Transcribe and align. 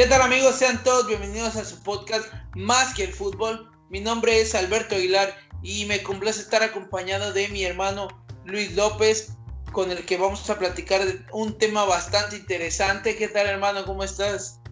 ¿Qué 0.00 0.06
tal 0.06 0.22
amigos? 0.22 0.54
Sean 0.54 0.82
todos 0.82 1.06
bienvenidos 1.06 1.56
a 1.56 1.64
su 1.66 1.78
podcast 1.82 2.24
Más 2.54 2.94
que 2.94 3.04
el 3.04 3.12
fútbol. 3.12 3.70
Mi 3.90 4.00
nombre 4.00 4.40
es 4.40 4.54
Alberto 4.54 4.94
Aguilar 4.94 5.28
y 5.60 5.84
me 5.84 6.02
complace 6.02 6.40
estar 6.40 6.62
acompañado 6.62 7.34
de 7.34 7.48
mi 7.48 7.64
hermano 7.64 8.08
Luis 8.46 8.74
López, 8.74 9.36
con 9.72 9.90
el 9.90 10.06
que 10.06 10.16
vamos 10.16 10.48
a 10.48 10.58
platicar 10.58 11.04
de 11.04 11.22
un 11.32 11.58
tema 11.58 11.84
bastante 11.84 12.36
interesante. 12.36 13.14
¿Qué 13.14 13.28
tal 13.28 13.46
hermano? 13.46 13.84
¿Cómo 13.84 14.02
estás? 14.02 14.62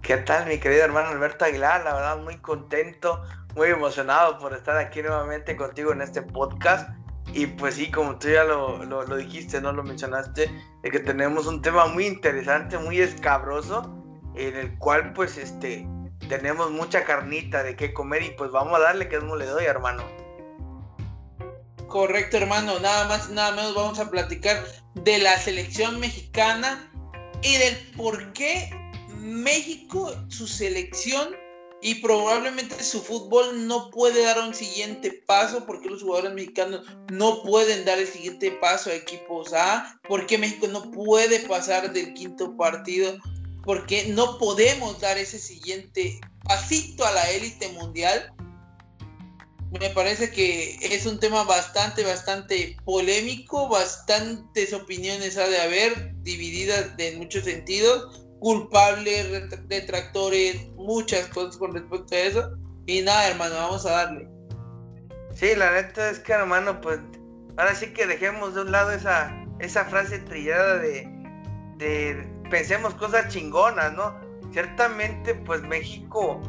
¿Qué 0.00 0.16
tal 0.16 0.46
mi 0.46 0.56
querido 0.56 0.84
hermano 0.84 1.10
Alberto 1.10 1.44
Aguilar? 1.44 1.84
La 1.84 1.92
verdad 1.92 2.16
muy 2.22 2.38
contento, 2.38 3.22
muy 3.56 3.68
emocionado 3.68 4.38
por 4.38 4.54
estar 4.54 4.78
aquí 4.78 5.02
nuevamente 5.02 5.54
contigo 5.54 5.92
en 5.92 6.00
este 6.00 6.22
podcast. 6.22 6.88
Y 7.34 7.46
pues 7.46 7.74
sí, 7.74 7.90
como 7.90 8.18
tú 8.18 8.30
ya 8.30 8.44
lo, 8.44 8.82
lo, 8.86 9.02
lo 9.02 9.16
dijiste, 9.16 9.60
no 9.60 9.70
lo 9.70 9.82
mencionaste, 9.82 10.50
de 10.82 10.90
que 10.90 11.00
tenemos 11.00 11.46
un 11.46 11.60
tema 11.60 11.84
muy 11.88 12.06
interesante, 12.06 12.78
muy 12.78 13.02
escabroso 13.02 13.98
en 14.38 14.56
el 14.56 14.78
cual 14.78 15.12
pues 15.12 15.36
este 15.36 15.86
tenemos 16.28 16.70
mucha 16.70 17.04
carnita 17.04 17.62
de 17.62 17.76
qué 17.76 17.92
comer 17.92 18.22
y 18.22 18.30
pues 18.30 18.50
vamos 18.50 18.78
a 18.78 18.82
darle 18.82 19.08
que 19.08 19.16
es 19.16 19.22
le 19.22 19.46
doy, 19.46 19.64
hermano. 19.64 20.04
Correcto, 21.88 22.36
hermano. 22.36 22.78
Nada 22.80 23.08
más, 23.08 23.30
nada 23.30 23.52
menos 23.52 23.74
vamos 23.74 23.98
a 23.98 24.10
platicar 24.10 24.62
de 24.94 25.18
la 25.18 25.38
selección 25.38 25.98
mexicana 25.98 26.90
y 27.42 27.56
del 27.56 27.76
por 27.96 28.32
qué 28.32 28.70
México, 29.16 30.14
su 30.28 30.46
selección 30.46 31.34
y 31.80 31.96
probablemente 31.96 32.82
su 32.82 33.00
fútbol 33.00 33.66
no 33.66 33.90
puede 33.90 34.24
dar 34.24 34.40
un 34.40 34.52
siguiente 34.52 35.22
paso 35.26 35.64
porque 35.64 35.88
los 35.88 36.02
jugadores 36.02 36.34
mexicanos 36.34 36.84
no 37.10 37.42
pueden 37.42 37.84
dar 37.84 37.98
el 37.98 38.06
siguiente 38.06 38.50
paso 38.52 38.90
a 38.90 38.94
equipos 38.94 39.52
A, 39.54 39.98
porque 40.08 40.38
México 40.38 40.66
no 40.66 40.90
puede 40.90 41.40
pasar 41.40 41.92
del 41.92 42.12
quinto 42.14 42.56
partido 42.56 43.16
porque 43.68 44.06
no 44.08 44.38
podemos 44.38 44.98
dar 44.98 45.18
ese 45.18 45.38
siguiente 45.38 46.18
pasito 46.44 47.04
a 47.04 47.12
la 47.12 47.30
élite 47.32 47.68
mundial. 47.72 48.32
Me 49.78 49.90
parece 49.90 50.30
que 50.30 50.78
es 50.80 51.04
un 51.04 51.20
tema 51.20 51.44
bastante, 51.44 52.02
bastante 52.02 52.78
polémico, 52.86 53.68
bastantes 53.68 54.72
opiniones 54.72 55.36
ha 55.36 55.46
de 55.46 55.60
haber, 55.60 56.14
divididas 56.22 56.92
en 56.96 57.18
muchos 57.18 57.44
sentidos, 57.44 58.26
culpables, 58.40 59.28
detractores, 59.68 60.66
muchas 60.76 61.26
cosas 61.26 61.58
con 61.58 61.74
respecto 61.74 62.14
a 62.14 62.18
eso. 62.20 62.50
Y 62.86 63.02
nada, 63.02 63.28
hermano, 63.28 63.54
vamos 63.56 63.84
a 63.84 63.90
darle. 63.90 64.26
Sí, 65.34 65.54
la 65.54 65.72
neta 65.72 66.08
es 66.08 66.20
que, 66.20 66.32
hermano, 66.32 66.80
pues 66.80 67.00
ahora 67.58 67.74
sí 67.74 67.92
que 67.92 68.06
dejemos 68.06 68.54
de 68.54 68.62
un 68.62 68.72
lado 68.72 68.92
esa, 68.92 69.30
esa 69.58 69.84
frase 69.84 70.20
trillada 70.20 70.78
de, 70.78 71.06
de 71.76 72.37
pensemos 72.50 72.94
cosas 72.94 73.28
chingonas, 73.28 73.92
¿no? 73.94 74.14
Ciertamente, 74.52 75.34
pues 75.34 75.62
México 75.62 76.40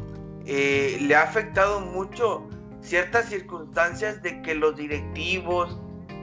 eh, 0.46 0.98
le 1.00 1.14
ha 1.14 1.22
afectado 1.22 1.80
mucho 1.80 2.48
ciertas 2.80 3.26
circunstancias 3.26 4.22
de 4.22 4.40
que 4.42 4.54
los 4.54 4.76
directivos, 4.76 5.78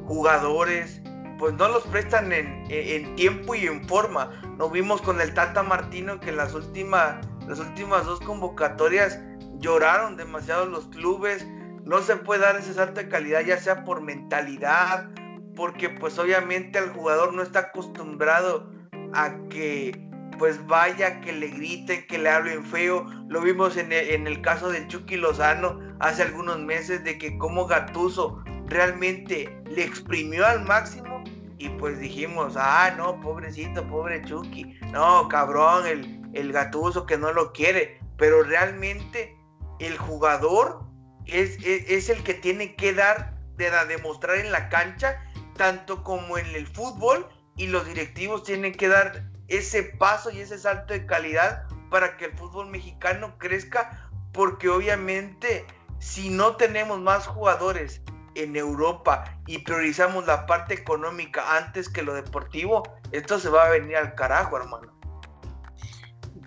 jugadores, 0.06 1.02
pues 1.38 1.54
no 1.54 1.68
los 1.68 1.84
prestan 1.84 2.32
en, 2.32 3.16
tiempo 3.16 3.56
y 3.56 3.68
en 3.68 3.88
forma. 3.88 4.32
Nos 4.58 4.72
vimos 4.72 5.02
con 5.02 5.22
el 5.22 5.34
Tata 5.34 5.62
Martino 5.62 6.20
que 6.20 6.30
en 6.30 6.38
las 6.38 6.54
últimas, 6.54 7.26
las 7.48 7.60
últimas 7.60 8.06
dos 8.06 8.20
convocatorias 8.22 9.20
lloraron 9.60 10.18
demasiado 10.18 10.66
los 10.66 10.88
clubes. 10.88 11.46
No 11.84 12.02
se 12.02 12.16
puede 12.18 12.42
dar 12.42 12.58
ese 12.58 12.74
salto 12.74 13.00
de 13.00 13.08
calidad, 13.08 13.42
ya 13.42 13.58
sea 13.58 13.84
por 13.84 14.02
mentalidad, 14.02 15.10
porque 15.56 15.90
pues 15.90 16.18
obviamente 16.18 16.80
el 16.80 16.90
jugador 16.90 17.34
no 17.34 17.44
está 17.44 17.60
acostumbrado 17.60 18.77
a 19.14 19.36
que 19.50 20.08
pues 20.38 20.66
vaya, 20.68 21.20
que 21.22 21.32
le 21.32 21.48
griten, 21.48 22.06
que 22.08 22.18
le 22.18 22.30
hablen 22.30 22.64
feo. 22.64 23.06
Lo 23.28 23.42
vimos 23.42 23.76
en 23.78 23.92
el, 23.92 24.42
caso 24.42 24.70
de 24.70 24.88
Chucky 24.88 25.18
Lozano 25.18 25.80
hace 26.00 26.24
algunos 26.24 26.60
meses 26.60 27.04
de 27.04 27.18
que 27.18 27.38
como 27.38 27.66
Gatuso 27.66 28.44
realmente 28.68 29.62
le 29.66 29.84
exprimió 29.84 30.46
al 30.46 30.64
máximo 30.64 31.24
y 31.58 31.70
pues 31.70 32.00
dijimos, 32.00 32.54
ah, 32.56 32.94
no, 32.98 33.20
pobrecito, 33.20 33.88
pobre 33.88 34.24
Chucky, 34.24 34.78
no, 34.92 35.28
cabrón, 35.28 35.88
el, 35.88 36.22
el 36.34 36.52
Gatuso 36.52 37.06
que 37.06 37.18
no 37.18 37.34
lo 37.34 37.52
quiere, 37.52 38.00
pero 38.18 38.44
realmente 38.44 39.36
el 39.80 39.98
jugador 39.98 40.86
es, 41.26 41.58
es, 41.64 42.10
el 42.10 42.24
que 42.24 42.36
tiene 42.36 42.76
que 42.76 42.94
dar, 42.94 43.36
de, 43.58 43.72
de 43.72 43.86
demostrar 43.88 44.38
en 44.38 44.52
la 44.52 44.70
cancha, 44.70 45.24
tanto 45.56 46.04
como 46.04 46.38
en 46.38 46.46
el 46.56 46.68
fútbol, 46.68 47.28
y 47.58 47.68
los 47.68 47.86
directivos 47.86 48.44
tienen 48.44 48.74
que 48.74 48.88
dar 48.88 49.30
ese 49.48 49.84
paso 49.84 50.32
y 50.32 50.40
ese 50.40 50.58
salto 50.58 50.94
de 50.94 51.06
calidad 51.06 51.68
para 51.90 52.18
que 52.18 52.26
el 52.26 52.38
fútbol 52.38 52.68
mexicano 52.68 53.38
crezca, 53.38 54.10
porque 54.32 54.70
obviamente 54.70 55.66
si 56.00 56.30
no 56.30 56.56
tenemos 56.56 57.00
más 57.00 57.26
jugadores 57.28 58.02
en 58.36 58.56
Europa 58.56 59.40
y 59.48 59.60
priorizamos 59.60 60.28
la 60.28 60.46
parte 60.46 60.76
económica 60.76 61.58
antes 61.58 61.90
que 61.90 62.04
lo 62.04 62.14
deportivo, 62.14 62.84
esto 63.12 63.40
se 63.40 63.50
va 63.50 63.66
a 63.66 63.70
venir 63.70 63.98
al 63.98 64.14
carajo, 64.14 64.58
hermano. 64.58 64.94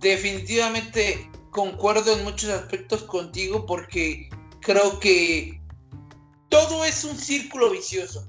Definitivamente 0.00 1.28
concuerdo 1.50 2.16
en 2.16 2.24
muchos 2.24 2.50
aspectos 2.50 3.02
contigo 3.02 3.66
porque 3.66 4.30
creo 4.60 5.00
que 5.00 5.60
todo 6.48 6.84
es 6.84 7.04
un 7.04 7.16
círculo 7.16 7.70
vicioso. 7.70 8.28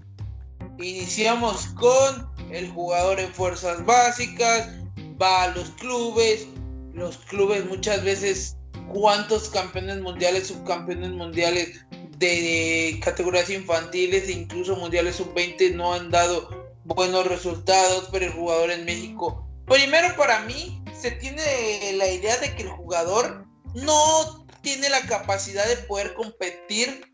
Iniciamos 0.81 1.67
con 1.67 2.29
el 2.51 2.69
jugador 2.71 3.19
en 3.19 3.31
fuerzas 3.33 3.85
básicas, 3.85 4.69
va 5.21 5.43
a 5.43 5.47
los 5.49 5.69
clubes, 5.71 6.47
los 6.93 7.17
clubes 7.17 7.65
muchas 7.65 8.03
veces 8.03 8.57
cuántos 8.91 9.49
campeones 9.49 10.01
mundiales, 10.01 10.47
subcampeones 10.47 11.11
mundiales 11.11 11.85
de 12.17 12.99
categorías 13.03 13.49
infantiles 13.49 14.27
e 14.27 14.33
incluso 14.33 14.75
mundiales 14.75 15.15
sub-20 15.15 15.75
no 15.75 15.93
han 15.93 16.11
dado 16.11 16.49
buenos 16.85 17.27
resultados, 17.27 18.09
pero 18.11 18.25
el 18.25 18.31
jugador 18.31 18.71
en 18.71 18.85
México, 18.85 19.47
primero 19.67 20.15
para 20.15 20.41
mí 20.41 20.83
se 20.99 21.11
tiene 21.11 21.93
la 21.93 22.07
idea 22.07 22.37
de 22.37 22.55
que 22.55 22.63
el 22.63 22.69
jugador 22.69 23.45
no 23.73 24.45
tiene 24.61 24.89
la 24.89 25.01
capacidad 25.01 25.67
de 25.67 25.77
poder 25.77 26.13
competir 26.13 27.05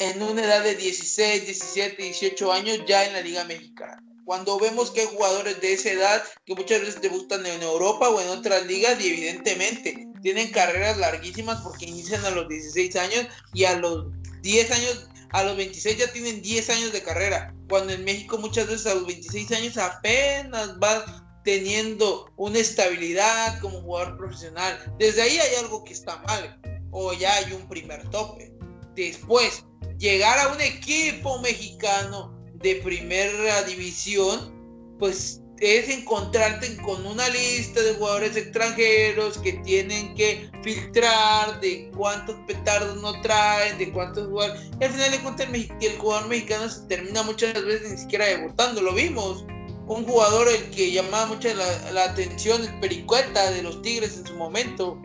en 0.00 0.22
una 0.22 0.44
edad 0.44 0.64
de 0.64 0.74
16, 0.74 1.44
17, 1.44 2.02
18 2.02 2.52
años 2.52 2.80
ya 2.86 3.06
en 3.06 3.12
la 3.12 3.20
Liga 3.20 3.44
Mexicana 3.44 4.02
cuando 4.30 4.60
vemos 4.60 4.92
que 4.92 5.00
hay 5.00 5.06
jugadores 5.08 5.60
de 5.60 5.72
esa 5.72 5.90
edad 5.90 6.22
que 6.46 6.54
muchas 6.54 6.82
veces 6.82 7.00
debutan 7.00 7.44
en 7.44 7.62
Europa 7.62 8.08
o 8.08 8.20
en 8.20 8.28
otras 8.28 8.64
ligas 8.64 9.00
y 9.00 9.08
evidentemente 9.08 10.06
tienen 10.22 10.52
carreras 10.52 10.98
larguísimas 10.98 11.60
porque 11.62 11.86
inician 11.86 12.24
a 12.24 12.30
los 12.30 12.48
16 12.48 12.94
años 12.94 13.26
y 13.54 13.64
a 13.64 13.76
los 13.78 14.06
10 14.42 14.70
años, 14.70 15.08
a 15.30 15.42
los 15.42 15.56
26 15.56 15.98
ya 15.98 16.12
tienen 16.12 16.42
10 16.42 16.70
años 16.70 16.92
de 16.92 17.02
carrera, 17.02 17.52
cuando 17.68 17.92
en 17.92 18.04
México 18.04 18.38
muchas 18.38 18.68
veces 18.68 18.86
a 18.86 18.94
los 18.94 19.06
26 19.08 19.50
años 19.50 19.76
apenas 19.76 20.78
va 20.80 21.40
teniendo 21.42 22.30
una 22.36 22.60
estabilidad 22.60 23.58
como 23.60 23.80
jugador 23.80 24.16
profesional. 24.16 24.94
Desde 24.96 25.22
ahí 25.22 25.38
hay 25.38 25.56
algo 25.56 25.82
que 25.82 25.92
está 25.92 26.18
mal 26.18 26.60
o 26.92 27.12
ya 27.14 27.34
hay 27.34 27.52
un 27.52 27.68
primer 27.68 28.08
tope. 28.10 28.52
Después, 28.94 29.64
llegar 30.00 30.38
a 30.38 30.48
un 30.48 30.60
equipo 30.60 31.38
mexicano 31.40 32.34
de 32.54 32.76
primera 32.76 33.62
división, 33.64 34.96
pues 34.98 35.42
es 35.60 35.90
encontrarte 35.90 36.74
con 36.78 37.04
una 37.04 37.28
lista 37.28 37.82
de 37.82 37.94
jugadores 37.94 38.34
extranjeros 38.34 39.36
que 39.38 39.52
tienen 39.64 40.14
que 40.14 40.50
filtrar 40.62 41.60
de 41.60 41.90
cuántos 41.94 42.34
petardos 42.46 43.00
no 43.02 43.20
traen, 43.20 43.76
de 43.76 43.92
cuántos 43.92 44.26
jugadores. 44.28 44.70
Y 44.80 44.84
al 44.84 44.90
final 44.90 45.10
de 45.10 45.20
cuentas, 45.20 45.48
el, 45.80 45.98
jugador 45.98 46.28
mexicano 46.28 46.68
se 46.70 46.86
termina 46.86 47.22
muchas 47.22 47.52
veces 47.62 47.90
ni 47.90 47.98
siquiera 47.98 48.26
debutando. 48.26 48.80
Lo 48.80 48.94
vimos. 48.94 49.44
Un 49.86 50.04
jugador 50.04 50.48
el 50.48 50.70
que 50.70 50.92
llamaba 50.92 51.26
mucho 51.26 51.52
la, 51.52 51.90
la 51.90 52.04
atención, 52.04 52.62
el 52.62 52.78
Pericueta 52.78 53.50
de 53.50 53.64
los 53.64 53.82
Tigres 53.82 54.16
en 54.16 54.24
su 54.24 54.34
momento 54.36 55.02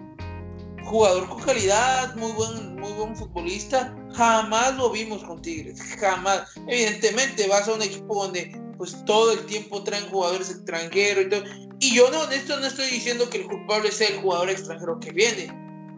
jugador 0.86 1.28
con 1.28 1.42
calidad, 1.42 2.16
muy 2.16 2.32
buen, 2.32 2.76
muy 2.76 2.92
buen 2.94 3.16
futbolista, 3.16 3.96
jamás 4.14 4.76
lo 4.76 4.92
vimos 4.92 5.24
con 5.24 5.42
Tigres, 5.42 5.82
jamás. 6.00 6.54
Evidentemente 6.68 7.48
vas 7.48 7.68
a 7.68 7.74
un 7.74 7.82
equipo 7.82 8.24
donde 8.24 8.62
pues 8.78 9.04
todo 9.06 9.34
el 9.34 9.46
tiempo 9.46 9.84
traen 9.84 10.08
jugadores 10.10 10.50
extranjeros 10.50 11.26
y 11.26 11.30
todo. 11.30 11.44
Y 11.80 11.96
yo 11.96 12.10
no, 12.12 12.30
esto 12.30 12.60
no 12.60 12.68
estoy 12.68 12.90
diciendo 12.90 13.30
que 13.30 13.40
el 13.40 13.48
culpable 13.48 13.92
sea 13.92 14.08
el 14.10 14.22
jugador 14.22 14.50
extranjero 14.50 15.00
que 15.00 15.12
viene. 15.12 15.48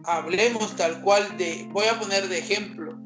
hablemos 0.04 0.74
tal 0.76 1.00
cual 1.02 1.36
de, 1.36 1.68
voy 1.70 1.86
a 1.86 1.98
poner 1.98 2.28
de 2.28 2.38
ejemplo, 2.38 2.98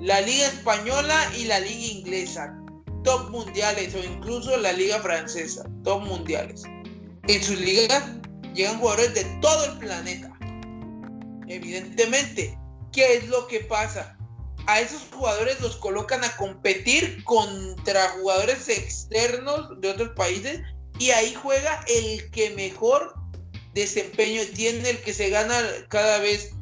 la 0.00 0.20
liga 0.22 0.46
española 0.46 1.30
y 1.36 1.44
la 1.44 1.60
liga 1.60 1.92
inglesa, 1.98 2.56
top 3.04 3.30
mundiales 3.30 3.94
o 3.94 3.98
incluso 3.98 4.56
la 4.56 4.72
liga 4.72 5.00
francesa, 5.00 5.64
top 5.84 6.04
mundiales. 6.04 6.62
En 7.26 7.42
sus 7.42 7.60
ligas 7.60 8.04
llegan 8.54 8.78
jugadores 8.78 9.14
de 9.14 9.24
todo 9.40 9.64
el 9.66 9.78
planeta. 9.78 10.37
Evidentemente, 11.48 12.58
¿qué 12.92 13.16
es 13.16 13.28
lo 13.28 13.46
que 13.46 13.60
pasa? 13.60 14.16
A 14.66 14.80
esos 14.80 15.02
jugadores 15.14 15.60
los 15.60 15.76
colocan 15.76 16.22
a 16.24 16.36
competir 16.36 17.24
contra 17.24 18.10
jugadores 18.10 18.68
externos 18.68 19.80
de 19.80 19.90
otros 19.90 20.10
países 20.10 20.60
y 20.98 21.10
ahí 21.10 21.34
juega 21.34 21.84
el 21.88 22.30
que 22.30 22.50
mejor 22.50 23.14
desempeño 23.72 24.42
tiene, 24.54 24.90
el 24.90 25.00
que 25.00 25.14
se 25.14 25.30
gana 25.30 25.58
cada 25.88 26.18
vez 26.18 26.52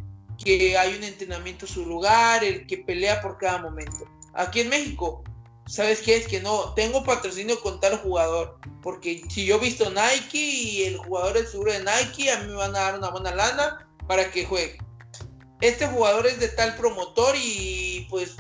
que 0.43 0.77
hay 0.77 0.95
un 0.95 1.03
entrenamiento 1.03 1.67
su 1.67 1.85
lugar, 1.85 2.45
el 2.45 2.67
que 2.67 2.79
pelea 2.79 3.21
por 3.23 3.39
cada 3.39 3.59
momento. 3.59 4.05
Aquí 4.35 4.61
en 4.61 4.69
México, 4.69 5.25
¿sabes 5.67 6.01
qué 6.01 6.17
es? 6.17 6.29
Que 6.29 6.41
no, 6.41 6.75
tengo 6.75 7.03
patrocinio 7.03 7.61
con 7.61 7.81
tal 7.81 7.99
jugador, 7.99 8.61
porque 8.83 9.23
si 9.31 9.47
yo 9.47 9.57
he 9.57 9.61
visto 9.61 9.91
Nike 9.91 10.39
y 10.39 10.85
el 10.85 10.99
jugador 10.99 11.39
es 11.39 11.51
seguro 11.51 11.73
de 11.73 11.81
Nike, 11.81 12.31
a 12.31 12.41
mí 12.41 12.49
me 12.49 12.55
van 12.55 12.77
a 12.77 12.81
dar 12.81 12.99
una 12.99 13.11
buena 13.11 13.35
lana 13.35 13.86
para 14.07 14.31
que 14.31 14.45
juegue. 14.45 14.79
Este 15.61 15.87
jugador 15.87 16.27
es 16.27 16.39
de 16.39 16.49
tal 16.49 16.77
promotor 16.77 17.35
y 17.37 18.07
pues 18.11 18.37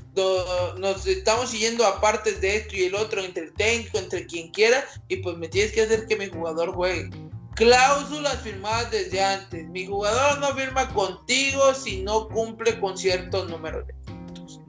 nos 0.77 1.07
estamos 1.07 1.51
siguiendo 1.51 1.87
a 1.87 2.01
partes 2.01 2.41
de 2.41 2.57
esto 2.57 2.77
y 2.77 2.85
el 2.85 2.95
otro, 2.95 3.23
entre 3.23 3.45
el 3.45 3.55
técnico, 3.55 3.99
entre 3.99 4.27
quien 4.27 4.51
quiera, 4.51 4.85
y 5.09 5.17
pues 5.17 5.37
me 5.39 5.49
tienes 5.49 5.73
que 5.73 5.83
hacer 5.83 6.07
que 6.07 6.17
mi 6.17 6.29
jugador 6.29 6.75
juegue 6.75 7.11
cláusulas 7.57 8.43
firmadas 8.43 8.91
desde 8.91 9.21
antes. 9.21 9.67
Mi 9.69 9.87
jugador 9.87 10.39
no 10.39 10.55
firma 10.55 10.93
contigo 10.93 11.75
si 11.75 12.03
no 12.03 12.29
cumple 12.29 12.79
con 12.79 12.97
ciertos 12.97 13.49
números 13.49 13.87
de 13.87 13.95
puntos. 13.95 14.61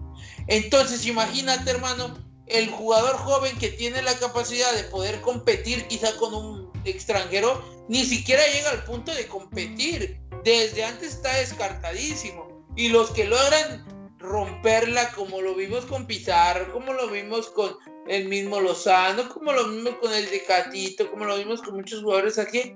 Entonces, 0.48 1.06
imagínate, 1.06 1.70
hermano, 1.70 2.18
el 2.48 2.72
jugador 2.72 3.18
joven 3.18 3.58
que 3.58 3.70
tiene 3.70 4.02
la 4.02 4.18
capacidad 4.18 4.74
de 4.74 4.86
poder 4.86 5.20
competir 5.20 5.86
quizá 5.88 6.16
con 6.16 6.34
un 6.34 6.67
extranjero, 6.92 7.64
ni 7.88 8.06
siquiera 8.06 8.42
llega 8.48 8.72
al 8.72 8.84
punto 8.84 9.14
de 9.14 9.28
competir. 9.28 10.20
Desde 10.44 10.84
antes 10.84 11.16
está 11.16 11.36
descartadísimo. 11.38 12.66
Y 12.76 12.90
los 12.90 13.12
que 13.12 13.26
logran 13.26 13.86
romperla, 14.20 15.12
como 15.12 15.42
lo 15.42 15.56
vimos 15.56 15.86
con 15.86 16.06
Pizarro, 16.06 16.72
como 16.72 16.94
lo 16.94 17.08
vimos 17.08 17.50
con 17.50 17.76
el 18.08 18.28
mismo 18.28 18.60
Lozano, 18.60 19.30
como 19.30 19.52
lo 19.52 19.70
vimos 19.70 19.96
con 19.96 20.14
el 20.14 20.30
Decatito, 20.30 21.10
como 21.10 21.26
lo 21.26 21.38
vimos 21.38 21.62
con 21.62 21.76
muchos 21.76 22.02
jugadores 22.02 22.38
aquí. 22.38 22.76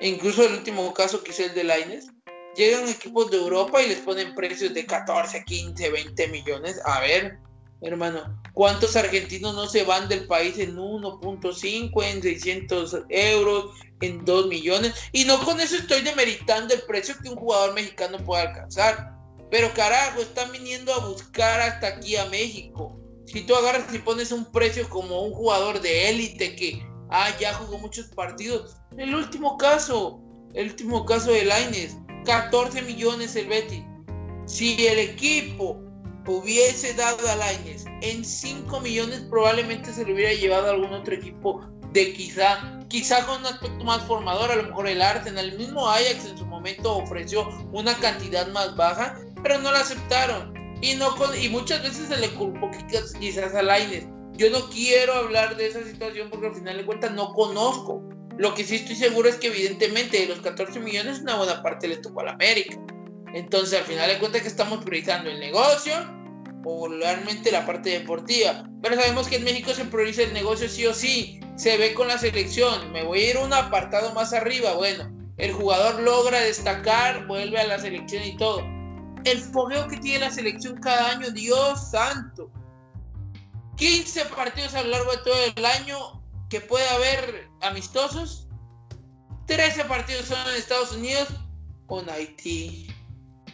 Incluso 0.00 0.44
el 0.44 0.54
último 0.54 0.92
caso 0.92 1.22
que 1.22 1.30
es 1.30 1.40
el 1.40 1.54
de 1.54 1.64
Laines. 1.64 2.08
Llegan 2.56 2.88
equipos 2.88 3.30
de 3.30 3.38
Europa 3.38 3.82
y 3.82 3.88
les 3.88 3.98
ponen 3.98 4.34
precios 4.34 4.74
de 4.74 4.86
14, 4.86 5.44
15, 5.44 5.90
20 5.90 6.28
millones. 6.28 6.80
A 6.84 7.00
ver, 7.00 7.38
hermano, 7.86 8.40
¿cuántos 8.52 8.96
argentinos 8.96 9.54
no 9.54 9.66
se 9.66 9.84
van 9.84 10.08
del 10.08 10.26
país 10.26 10.58
en 10.58 10.76
1.5, 10.76 12.04
en 12.04 12.22
600 12.22 12.96
euros, 13.08 13.74
en 14.00 14.24
2 14.24 14.46
millones? 14.48 14.94
Y 15.12 15.24
no 15.24 15.38
con 15.44 15.60
eso 15.60 15.76
estoy 15.76 16.02
demeritando 16.02 16.74
el 16.74 16.82
precio 16.82 17.14
que 17.22 17.28
un 17.28 17.36
jugador 17.36 17.74
mexicano 17.74 18.18
puede 18.24 18.42
alcanzar. 18.42 19.12
Pero 19.50 19.72
carajo, 19.74 20.20
están 20.20 20.50
viniendo 20.52 20.92
a 20.92 21.06
buscar 21.06 21.60
hasta 21.60 21.88
aquí 21.88 22.16
a 22.16 22.24
México 22.26 22.98
si 23.26 23.42
tú 23.42 23.54
agarras 23.54 23.92
y 23.92 23.98
pones 23.98 24.32
un 24.32 24.44
precio 24.44 24.88
como 24.88 25.22
un 25.22 25.32
jugador 25.32 25.80
de 25.80 26.10
élite 26.10 26.54
que 26.56 26.86
ah, 27.10 27.30
ya 27.40 27.54
jugó 27.54 27.78
muchos 27.78 28.06
partidos, 28.08 28.76
el 28.96 29.14
último 29.14 29.56
caso, 29.56 30.20
el 30.54 30.68
último 30.68 31.04
caso 31.04 31.32
de 31.32 31.44
Laines, 31.44 31.96
14 32.26 32.82
millones 32.82 33.34
el 33.36 33.46
Betty. 33.48 33.84
Si 34.46 34.86
el 34.86 34.98
equipo 34.98 35.82
hubiese 36.26 36.94
dado 36.94 37.28
a 37.28 37.36
Laines 37.36 37.84
en 38.02 38.24
5 38.24 38.80
millones, 38.80 39.26
probablemente 39.30 39.92
se 39.92 40.04
lo 40.04 40.14
hubiera 40.14 40.32
llevado 40.32 40.68
a 40.68 40.70
algún 40.70 40.92
otro 40.92 41.14
equipo 41.14 41.60
de 41.92 42.12
quizá, 42.12 42.80
quizá 42.88 43.24
con 43.24 43.40
un 43.40 43.46
aspecto 43.46 43.84
más 43.84 44.02
formador, 44.02 44.50
a 44.50 44.56
lo 44.56 44.64
mejor 44.64 44.88
el 44.88 45.00
Arsenal, 45.00 45.50
el 45.50 45.58
mismo 45.58 45.88
Ajax 45.88 46.26
en 46.26 46.36
su 46.36 46.46
momento 46.46 46.96
ofreció 46.96 47.48
una 47.72 47.94
cantidad 47.98 48.46
más 48.48 48.74
baja, 48.76 49.18
pero 49.42 49.58
no 49.58 49.70
la 49.70 49.80
aceptaron. 49.80 50.52
Y, 50.82 50.94
no 50.96 51.14
y 51.40 51.48
muchas 51.48 51.82
veces 51.82 52.08
se 52.08 52.16
le 52.16 52.28
culpó 52.30 52.70
quizás 53.20 53.54
a 53.54 53.62
Laines. 53.62 54.06
Yo 54.32 54.50
no 54.50 54.68
quiero 54.68 55.14
hablar 55.14 55.56
de 55.56 55.68
esa 55.68 55.84
situación 55.84 56.28
porque 56.28 56.48
al 56.48 56.54
final 56.54 56.76
de 56.76 56.84
cuentas 56.84 57.12
no 57.12 57.32
conozco. 57.32 58.02
Lo 58.36 58.52
que 58.54 58.64
sí 58.64 58.76
estoy 58.76 58.96
seguro 58.96 59.28
es 59.28 59.36
que 59.36 59.46
evidentemente 59.46 60.18
de 60.18 60.26
los 60.26 60.40
14 60.40 60.80
millones 60.80 61.20
una 61.20 61.36
buena 61.36 61.62
parte 61.62 61.86
le 61.86 61.98
tocó 61.98 62.20
a 62.20 62.24
la 62.24 62.32
América. 62.32 62.76
Entonces 63.34 63.80
al 63.80 63.84
final 63.84 64.08
de 64.08 64.18
cuentas 64.18 64.42
que 64.42 64.48
estamos 64.48 64.84
priorizando 64.84 65.28
el 65.28 65.40
negocio 65.40 65.92
o 66.64 66.88
realmente 66.88 67.50
la 67.50 67.66
parte 67.66 67.90
deportiva. 67.90 68.64
Pero 68.80 68.94
sabemos 68.94 69.26
que 69.26 69.36
en 69.36 69.44
México 69.44 69.74
se 69.74 69.84
prioriza 69.84 70.22
el 70.22 70.32
negocio 70.32 70.68
sí 70.68 70.86
o 70.86 70.94
sí. 70.94 71.40
Se 71.56 71.76
ve 71.76 71.94
con 71.94 72.06
la 72.06 72.16
selección. 72.16 72.92
Me 72.92 73.02
voy 73.02 73.20
a 73.20 73.30
ir 73.30 73.38
un 73.38 73.52
apartado 73.52 74.14
más 74.14 74.32
arriba. 74.32 74.74
Bueno, 74.74 75.12
el 75.36 75.52
jugador 75.52 76.00
logra 76.00 76.40
destacar, 76.40 77.26
vuelve 77.26 77.58
a 77.58 77.66
la 77.66 77.78
selección 77.78 78.22
y 78.22 78.36
todo 78.36 78.62
el 79.24 79.38
fogueo 79.38 79.88
que 79.88 79.96
tiene 79.96 80.20
la 80.20 80.30
selección 80.30 80.76
cada 80.80 81.10
año, 81.10 81.30
Dios 81.30 81.90
santo. 81.90 82.50
15 83.76 84.26
partidos 84.26 84.74
a 84.74 84.82
lo 84.82 84.90
largo 84.90 85.10
de 85.10 85.18
todo 85.18 85.36
el 85.56 85.64
año 85.64 86.22
que 86.48 86.60
puede 86.60 86.88
haber 86.90 87.48
amistosos. 87.62 88.46
13 89.46 89.86
partidos 89.86 90.26
son 90.26 90.38
en 90.48 90.54
Estados 90.54 90.92
Unidos 90.92 91.28
con 91.86 92.08
Haití, 92.08 92.93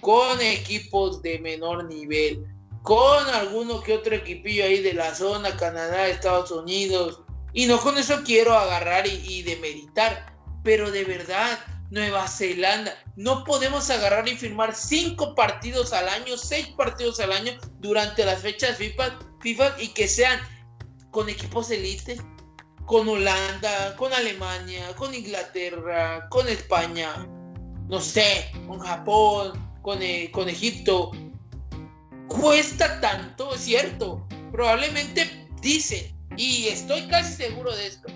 con 0.01 0.41
equipos 0.41 1.23
de 1.23 1.39
menor 1.39 1.85
nivel, 1.85 2.45
con 2.83 3.27
alguno 3.29 3.83
que 3.83 3.95
otro 3.95 4.15
equipillo 4.15 4.65
ahí 4.65 4.81
de 4.81 4.95
la 4.95 5.15
zona, 5.15 5.57
Canadá, 5.57 6.09
Estados 6.09 6.51
Unidos. 6.51 7.21
Y 7.53 7.67
no 7.67 7.79
con 7.81 7.99
eso 7.99 8.23
quiero 8.25 8.55
agarrar 8.55 9.07
y, 9.07 9.23
y 9.27 9.43
demeritar, 9.43 10.35
pero 10.63 10.91
de 10.91 11.05
verdad, 11.05 11.59
Nueva 11.91 12.29
Zelanda. 12.29 12.95
No 13.17 13.45
podemos 13.45 13.91
agarrar 13.91 14.29
y 14.29 14.37
firmar 14.37 14.75
cinco 14.75 15.35
partidos 15.35 15.93
al 15.93 16.09
año, 16.09 16.37
seis 16.37 16.69
partidos 16.77 17.21
al 17.21 17.33
año 17.33 17.53
durante 17.81 18.25
las 18.25 18.41
fechas 18.41 18.77
FIFA, 18.77 19.19
FIFA 19.41 19.75
y 19.81 19.89
que 19.89 20.07
sean 20.07 20.41
con 21.11 21.29
equipos 21.29 21.71
elite, 21.71 22.21
con 22.87 23.09
Holanda, 23.09 23.97
con 23.97 24.13
Alemania, 24.13 24.95
con 24.97 25.15
Inglaterra, 25.15 26.29
con 26.29 26.49
España, 26.49 27.27
no 27.89 28.01
sé, 28.01 28.51
con 28.67 28.79
Japón, 28.79 29.70
con, 29.83 30.03
eh, 30.03 30.31
con 30.33 30.49
Egipto. 30.49 31.11
Cuesta 32.29 33.01
tanto, 33.01 33.55
es 33.55 33.63
cierto. 33.63 34.27
Probablemente 34.53 35.49
dicen, 35.63 36.15
y 36.37 36.69
estoy 36.69 37.07
casi 37.09 37.35
seguro 37.35 37.75
de 37.75 37.87
esto, 37.87 38.09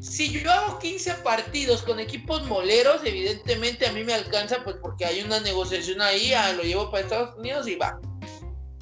si 0.00 0.30
yo 0.30 0.50
hago 0.50 0.78
15 0.78 1.14
partidos 1.16 1.82
con 1.82 2.00
equipos 2.00 2.46
moleros, 2.46 3.02
evidentemente 3.04 3.86
a 3.86 3.92
mí 3.92 4.02
me 4.02 4.14
alcanza, 4.14 4.64
pues 4.64 4.76
porque 4.80 5.04
hay 5.04 5.20
una 5.20 5.40
negociación 5.40 6.00
ahí, 6.00 6.32
ah, 6.32 6.52
lo 6.54 6.62
llevo 6.62 6.90
para 6.90 7.04
Estados 7.04 7.38
Unidos 7.38 7.68
y 7.68 7.76
va. 7.76 8.00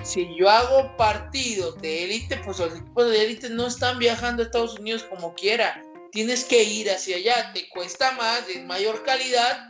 Si 0.04 0.28
yo 0.38 0.48
hago 0.48 0.96
partidos 0.96 1.76
de 1.82 2.04
élite, 2.04 2.36
pues 2.44 2.60
los 2.60 2.72
equipos 2.72 3.10
de 3.10 3.24
élite 3.24 3.50
no 3.50 3.66
están 3.66 3.98
viajando 3.98 4.42
a 4.42 4.46
Estados 4.46 4.78
Unidos 4.78 5.04
como 5.10 5.34
quiera. 5.34 5.82
Tienes 6.12 6.44
que 6.44 6.62
ir 6.62 6.88
hacia 6.88 7.16
allá, 7.16 7.52
te 7.52 7.68
cuesta 7.68 8.12
más, 8.12 8.46
de 8.46 8.60
mayor 8.60 9.02
calidad, 9.02 9.67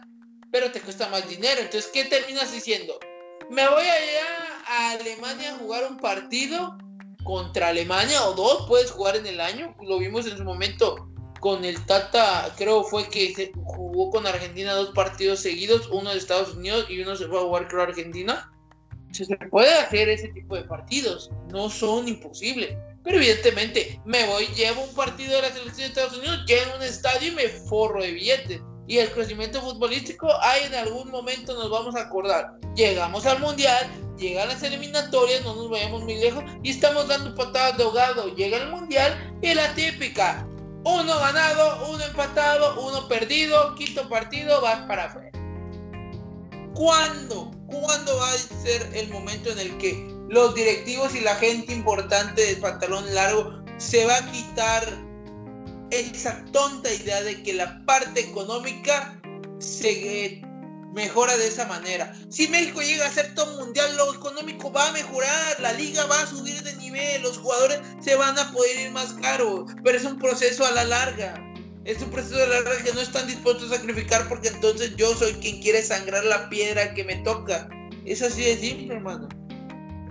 pero 0.51 0.71
te 0.73 0.81
cuesta 0.81 1.09
más 1.09 1.29
dinero. 1.29 1.61
Entonces, 1.61 1.91
¿qué 1.93 2.05
terminas 2.05 2.53
diciendo? 2.53 2.99
Me 3.51 3.69
voy 3.69 3.83
allá 3.83 4.63
a 4.67 4.91
Alemania 4.93 5.55
a 5.55 5.59
jugar 5.59 5.91
un 5.91 5.97
partido 5.99 6.77
contra 7.25 7.69
Alemania 7.69 8.25
o 8.25 8.35
dos, 8.35 8.67
puedes 8.69 8.91
jugar 8.91 9.17
en 9.17 9.27
el 9.27 9.41
año. 9.41 9.75
Lo 9.83 9.99
vimos 9.99 10.27
en 10.27 10.37
su 10.37 10.45
momento 10.45 11.09
con 11.41 11.65
el 11.65 11.85
Tata, 11.87 12.53
creo 12.57 12.83
fue 12.83 13.09
que 13.09 13.53
jugó 13.65 14.11
con 14.11 14.27
Argentina 14.27 14.73
dos 14.75 14.91
partidos 14.95 15.41
seguidos, 15.41 15.89
uno 15.89 16.11
de 16.11 16.19
Estados 16.19 16.55
Unidos 16.55 16.87
y 16.89 17.01
uno 17.01 17.17
se 17.17 17.27
fue 17.27 17.39
a 17.39 17.43
jugar 17.43 17.69
creo 17.69 17.83
Argentina. 17.83 18.51
Se 19.13 19.25
puede 19.51 19.73
hacer 19.75 20.09
ese 20.09 20.29
tipo 20.29 20.57
de 20.57 20.65
partidos, 20.65 21.31
no 21.49 21.71
son 21.71 22.09
imposibles. 22.09 22.77
Pero 23.05 23.17
evidentemente 23.19 24.01
me 24.05 24.27
voy, 24.27 24.47
llevo 24.49 24.83
un 24.83 24.95
partido 24.95 25.37
de 25.37 25.43
la 25.43 25.49
selección 25.49 25.77
de 25.77 25.87
Estados 25.87 26.19
Unidos, 26.19 26.45
lleno 26.47 26.77
un 26.77 26.83
estadio 26.83 27.29
y 27.29 27.35
me 27.35 27.49
forro 27.49 28.03
de 28.03 28.11
billetes. 28.11 28.61
Y 28.89 28.99
el 28.99 29.11
crecimiento 29.11 29.61
futbolístico, 29.61 30.29
ahí 30.41 30.65
en 30.65 30.75
algún 30.75 31.11
momento 31.11 31.53
nos 31.53 31.71
vamos 31.71 31.95
a 31.95 32.01
acordar. 32.01 32.59
Llegamos 32.75 33.27
al 33.27 33.39
mundial, 33.39 33.87
llegan 34.17 34.49
las 34.49 34.63
eliminatorias, 34.63 35.45
no 35.45 35.55
nos 35.55 35.69
vayamos 35.69 36.03
muy 36.05 36.17
lejos 36.17 36.43
y 36.63 36.71
estamos 36.71 37.07
dando 37.07 37.35
patadas 37.35 37.77
de 37.77 37.85
ahogado. 37.85 38.35
Llega 38.35 38.57
el 38.57 38.71
mundial 38.71 39.39
y 39.43 39.53
la 39.53 39.75
típica, 39.75 40.49
uno 40.85 41.19
ganado, 41.19 41.91
uno 41.91 42.03
empatado, 42.03 42.81
uno 42.81 43.07
perdido, 43.09 43.75
quinto 43.75 44.09
partido, 44.09 44.61
vas 44.63 44.81
para 44.87 45.05
afuera. 45.05 45.31
¿Cuándo? 46.75 47.51
¿Cuándo 47.67 48.17
va 48.17 48.31
a 48.31 48.39
ser 48.39 48.91
el 48.95 49.11
momento 49.11 49.51
en 49.51 49.59
el 49.59 49.77
que 49.77 50.19
los 50.31 50.55
directivos 50.55 51.15
y 51.15 51.21
la 51.21 51.35
gente 51.35 51.75
importante 51.75 52.43
del 52.43 52.61
pantalón 52.61 53.15
largo 53.15 53.63
se 53.77 54.07
va 54.07 54.17
a 54.17 54.33
quitar 54.33 55.08
esa 55.91 56.45
tonta 56.53 56.93
idea 56.93 57.23
de 57.23 57.43
que 57.43 57.55
la 57.55 57.85
parte 57.85 58.21
económica 58.21 59.21
se 59.59 60.43
mejora 60.95 61.37
de 61.37 61.49
esa 61.49 61.67
manera. 61.67 62.13
Si 62.29 62.49
México 62.49 62.81
llega 62.81 63.07
a 63.07 63.11
ser 63.11 63.35
todo 63.35 63.65
mundial, 63.65 63.97
lo 63.97 64.15
económico 64.15 64.73
va 64.73 64.89
a 64.89 64.93
mejorar, 64.93 65.61
la 65.61 65.73
liga 65.75 66.05
va 66.07 66.23
a 66.23 66.27
subir 66.27 66.61
de 66.63 66.75
nivel, 66.77 67.23
los 67.23 67.39
jugadores 67.39 67.81
se 68.01 68.17
van 68.17 68.39
a 68.39 68.51
poder 68.53 68.81
ir 68.81 68.91
más 68.93 69.13
caros, 69.15 69.71
pero 69.85 69.97
es 69.97 70.05
un 70.05 70.19
proceso 70.19 70.67
a 70.67 70.71
la 70.73 70.85
larga. 70.85 71.35
Es 71.85 72.03
un 72.03 72.11
proceso 72.11 72.43
a 72.43 72.47
la 72.47 72.61
larga 72.61 72.83
que 72.83 72.93
no 72.93 73.01
están 73.01 73.27
dispuestos 73.27 73.73
a 73.73 73.77
sacrificar 73.77 74.29
porque 74.29 74.49
entonces 74.49 74.95
yo 74.97 75.15
soy 75.15 75.33
quien 75.35 75.63
quiere 75.63 75.83
sangrar 75.83 76.25
la 76.25 76.49
piedra 76.51 76.93
que 76.93 77.05
me 77.05 77.17
toca. 77.17 77.69
Es 78.05 78.21
así 78.21 78.43
de 78.43 78.57
simple, 78.57 78.97
hermano. 78.97 79.29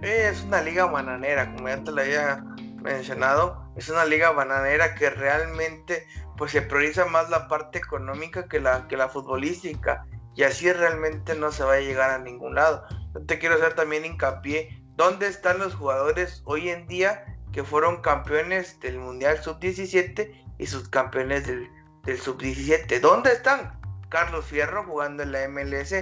Es 0.02 0.42
una 0.42 0.62
liga 0.62 0.86
bananera, 0.86 1.54
como 1.54 1.68
ya 1.68 1.84
te 1.84 1.92
lo 1.92 2.02
había 2.02 2.44
mencionado. 2.82 3.67
Es 3.78 3.90
una 3.90 4.06
liga 4.06 4.32
bananera 4.32 4.96
que 4.96 5.10
realmente 5.10 6.08
pues 6.36 6.52
se 6.52 6.62
prioriza 6.62 7.06
más 7.06 7.30
la 7.30 7.48
parte 7.48 7.78
económica 7.78 8.48
que 8.48 8.60
la, 8.60 8.88
que 8.88 8.98
la 8.98 9.08
futbolística 9.08 10.06
y 10.36 10.44
así 10.44 10.72
realmente 10.72 11.36
no 11.36 11.52
se 11.52 11.64
va 11.64 11.74
a 11.74 11.80
llegar 11.80 12.10
a 12.10 12.20
ningún 12.20 12.56
lado. 12.56 12.86
Yo 13.14 13.26
te 13.26 13.40
quiero 13.40 13.56
hacer 13.56 13.74
también 13.74 14.06
hincapié, 14.06 14.82
¿dónde 14.96 15.28
están 15.28 15.60
los 15.60 15.76
jugadores 15.76 16.42
hoy 16.46 16.70
en 16.70 16.88
día 16.88 17.26
que 17.52 17.64
fueron 17.64 18.02
campeones 18.02 18.80
del 18.80 19.00
Mundial 19.00 19.42
Sub-17 19.42 20.46
y 20.58 20.66
subcampeones 20.66 21.48
del, 21.48 21.70
del 22.04 22.20
Sub-17? 22.20 23.00
¿Dónde 23.00 23.32
están? 23.32 23.80
Carlos 24.10 24.46
Fierro 24.46 24.84
jugando 24.86 25.24
en 25.24 25.32
la 25.32 25.48
MLS, 25.50 25.94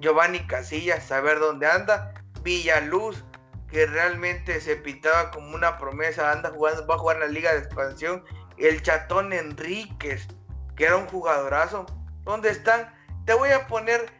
Giovanni 0.00 0.40
Casillas, 0.46 1.04
saber 1.04 1.38
dónde 1.38 1.66
anda, 1.66 2.14
Villaluz, 2.42 3.24
que 3.72 3.86
realmente 3.86 4.60
se 4.60 4.76
pintaba 4.76 5.30
como 5.30 5.54
una 5.54 5.78
promesa, 5.78 6.30
anda 6.30 6.50
jugando, 6.50 6.86
va 6.86 6.96
a 6.96 6.98
jugar 6.98 7.16
en 7.16 7.22
la 7.22 7.28
Liga 7.28 7.52
de 7.52 7.60
Expansión, 7.60 8.22
el 8.58 8.82
Chatón 8.82 9.32
Enríquez, 9.32 10.28
que 10.76 10.84
era 10.84 10.98
un 10.98 11.06
jugadorazo. 11.06 11.86
¿Dónde 12.24 12.50
están? 12.50 12.92
Te 13.24 13.32
voy 13.32 13.48
a 13.48 13.66
poner 13.66 14.12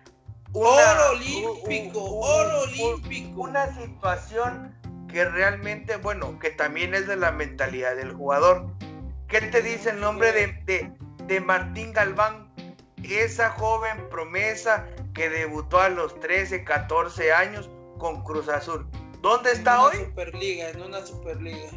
oro 0.54 1.10
olímpico, 1.10 2.02
oro 2.02 2.62
olímpico. 2.62 3.42
Una 3.42 3.66
situación 3.76 4.74
que 5.06 5.26
realmente, 5.26 5.96
bueno, 5.96 6.38
que 6.38 6.50
también 6.50 6.94
es 6.94 7.06
de 7.06 7.16
la 7.16 7.30
mentalidad 7.30 7.94
del 7.94 8.14
jugador. 8.14 8.66
¿Qué 9.28 9.42
te 9.42 9.60
dice 9.60 9.90
el 9.90 10.00
nombre 10.00 10.32
de, 10.32 10.94
de, 11.26 11.40
Martín 11.42 11.92
Galván? 11.92 12.50
Esa 13.02 13.50
joven 13.50 14.08
promesa 14.08 14.86
que 15.12 15.28
debutó 15.28 15.78
a 15.78 15.90
los 15.90 16.18
13, 16.20 16.64
14 16.64 17.34
años 17.34 17.68
con 17.98 18.22
Cruz 18.24 18.48
Azul. 18.48 18.88
¿Dónde 19.22 19.52
está 19.52 19.84
hoy? 19.84 19.98
Superliga, 19.98 20.70
en 20.70 20.82
una 20.82 21.06
Superliga. 21.06 21.70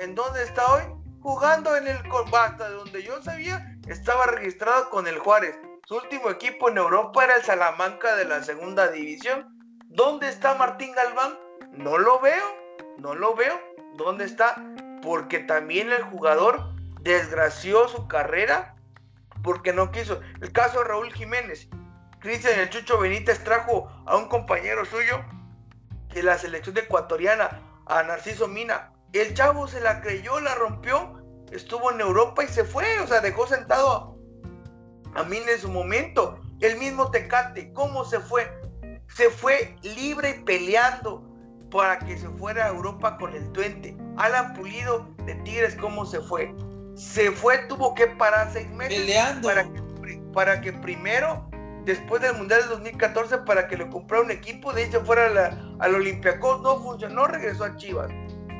¿En 0.00 0.14
dónde 0.14 0.44
está 0.44 0.64
hoy? 0.74 0.82
Jugando 1.20 1.76
en 1.76 1.88
el 1.88 1.98
Hasta 2.32 2.70
donde 2.70 3.02
yo 3.02 3.20
sabía, 3.20 3.76
estaba 3.88 4.26
registrado 4.26 4.88
con 4.88 5.08
el 5.08 5.18
Juárez. 5.18 5.58
Su 5.86 5.96
último 5.96 6.30
equipo 6.30 6.68
en 6.68 6.76
Europa 6.76 7.24
era 7.24 7.34
el 7.34 7.42
Salamanca 7.42 8.14
de 8.14 8.26
la 8.26 8.44
segunda 8.44 8.92
división. 8.92 9.58
¿Dónde 9.86 10.28
está 10.28 10.54
Martín 10.54 10.92
Galván? 10.92 11.36
No 11.72 11.98
lo 11.98 12.20
veo, 12.20 12.44
no 12.98 13.16
lo 13.16 13.34
veo. 13.34 13.60
¿Dónde 13.96 14.24
está? 14.24 14.54
Porque 15.02 15.40
también 15.40 15.90
el 15.90 16.04
jugador 16.04 16.62
desgració 17.00 17.88
su 17.88 18.06
carrera 18.06 18.76
porque 19.42 19.72
no 19.72 19.90
quiso. 19.90 20.20
El 20.40 20.52
caso 20.52 20.78
de 20.78 20.84
Raúl 20.84 21.12
Jiménez. 21.12 21.68
Cristian 22.20 22.60
el 22.60 22.70
Chucho 22.70 23.00
Benítez 23.00 23.42
trajo 23.42 23.90
a 24.06 24.16
un 24.16 24.28
compañero 24.28 24.84
suyo 24.84 25.24
de 26.18 26.24
la 26.24 26.36
selección 26.36 26.76
ecuatoriana, 26.76 27.62
a 27.86 28.02
Narciso 28.02 28.48
Mina. 28.48 28.92
El 29.12 29.34
chavo 29.34 29.68
se 29.68 29.80
la 29.80 30.00
creyó, 30.00 30.40
la 30.40 30.54
rompió, 30.56 31.22
estuvo 31.52 31.92
en 31.92 32.00
Europa 32.00 32.44
y 32.44 32.48
se 32.48 32.64
fue, 32.64 32.84
o 33.00 33.06
sea, 33.06 33.20
dejó 33.20 33.46
sentado 33.46 34.18
a 35.14 35.22
mí 35.22 35.36
en 35.36 35.60
su 35.60 35.70
momento. 35.70 36.40
El 36.60 36.76
mismo 36.76 37.10
Tecate, 37.10 37.72
¿cómo 37.72 38.04
se 38.04 38.18
fue? 38.18 38.50
Se 39.14 39.30
fue 39.30 39.76
libre 39.82 40.30
y 40.30 40.44
peleando 40.44 41.24
para 41.70 41.98
que 42.00 42.18
se 42.18 42.28
fuera 42.30 42.66
a 42.66 42.68
Europa 42.68 43.16
con 43.16 43.32
el 43.32 43.50
Tuente. 43.52 43.96
Alan 44.16 44.54
Pulido 44.54 45.08
de 45.24 45.36
Tigres, 45.36 45.76
¿cómo 45.76 46.04
se 46.04 46.20
fue? 46.20 46.52
Se 46.96 47.30
fue, 47.30 47.58
tuvo 47.68 47.94
que 47.94 48.08
parar 48.08 48.50
seis 48.52 48.68
meses 48.70 48.98
peleando. 48.98 49.48
Para, 49.48 49.64
que, 49.64 49.82
para 50.34 50.60
que 50.60 50.72
primero, 50.72 51.47
después 51.88 52.20
del 52.20 52.36
Mundial 52.36 52.60
del 52.60 52.68
2014, 52.68 53.38
para 53.38 53.66
que 53.66 53.78
le 53.78 53.88
comprara 53.88 54.22
un 54.22 54.30
equipo, 54.30 54.74
de 54.74 54.90
se 54.90 55.00
fuera 55.00 55.58
al 55.78 55.94
Olympiacos, 55.94 56.60
no 56.60 56.78
funcionó, 56.80 57.26
regresó 57.26 57.64
a 57.64 57.76
Chivas. 57.76 58.10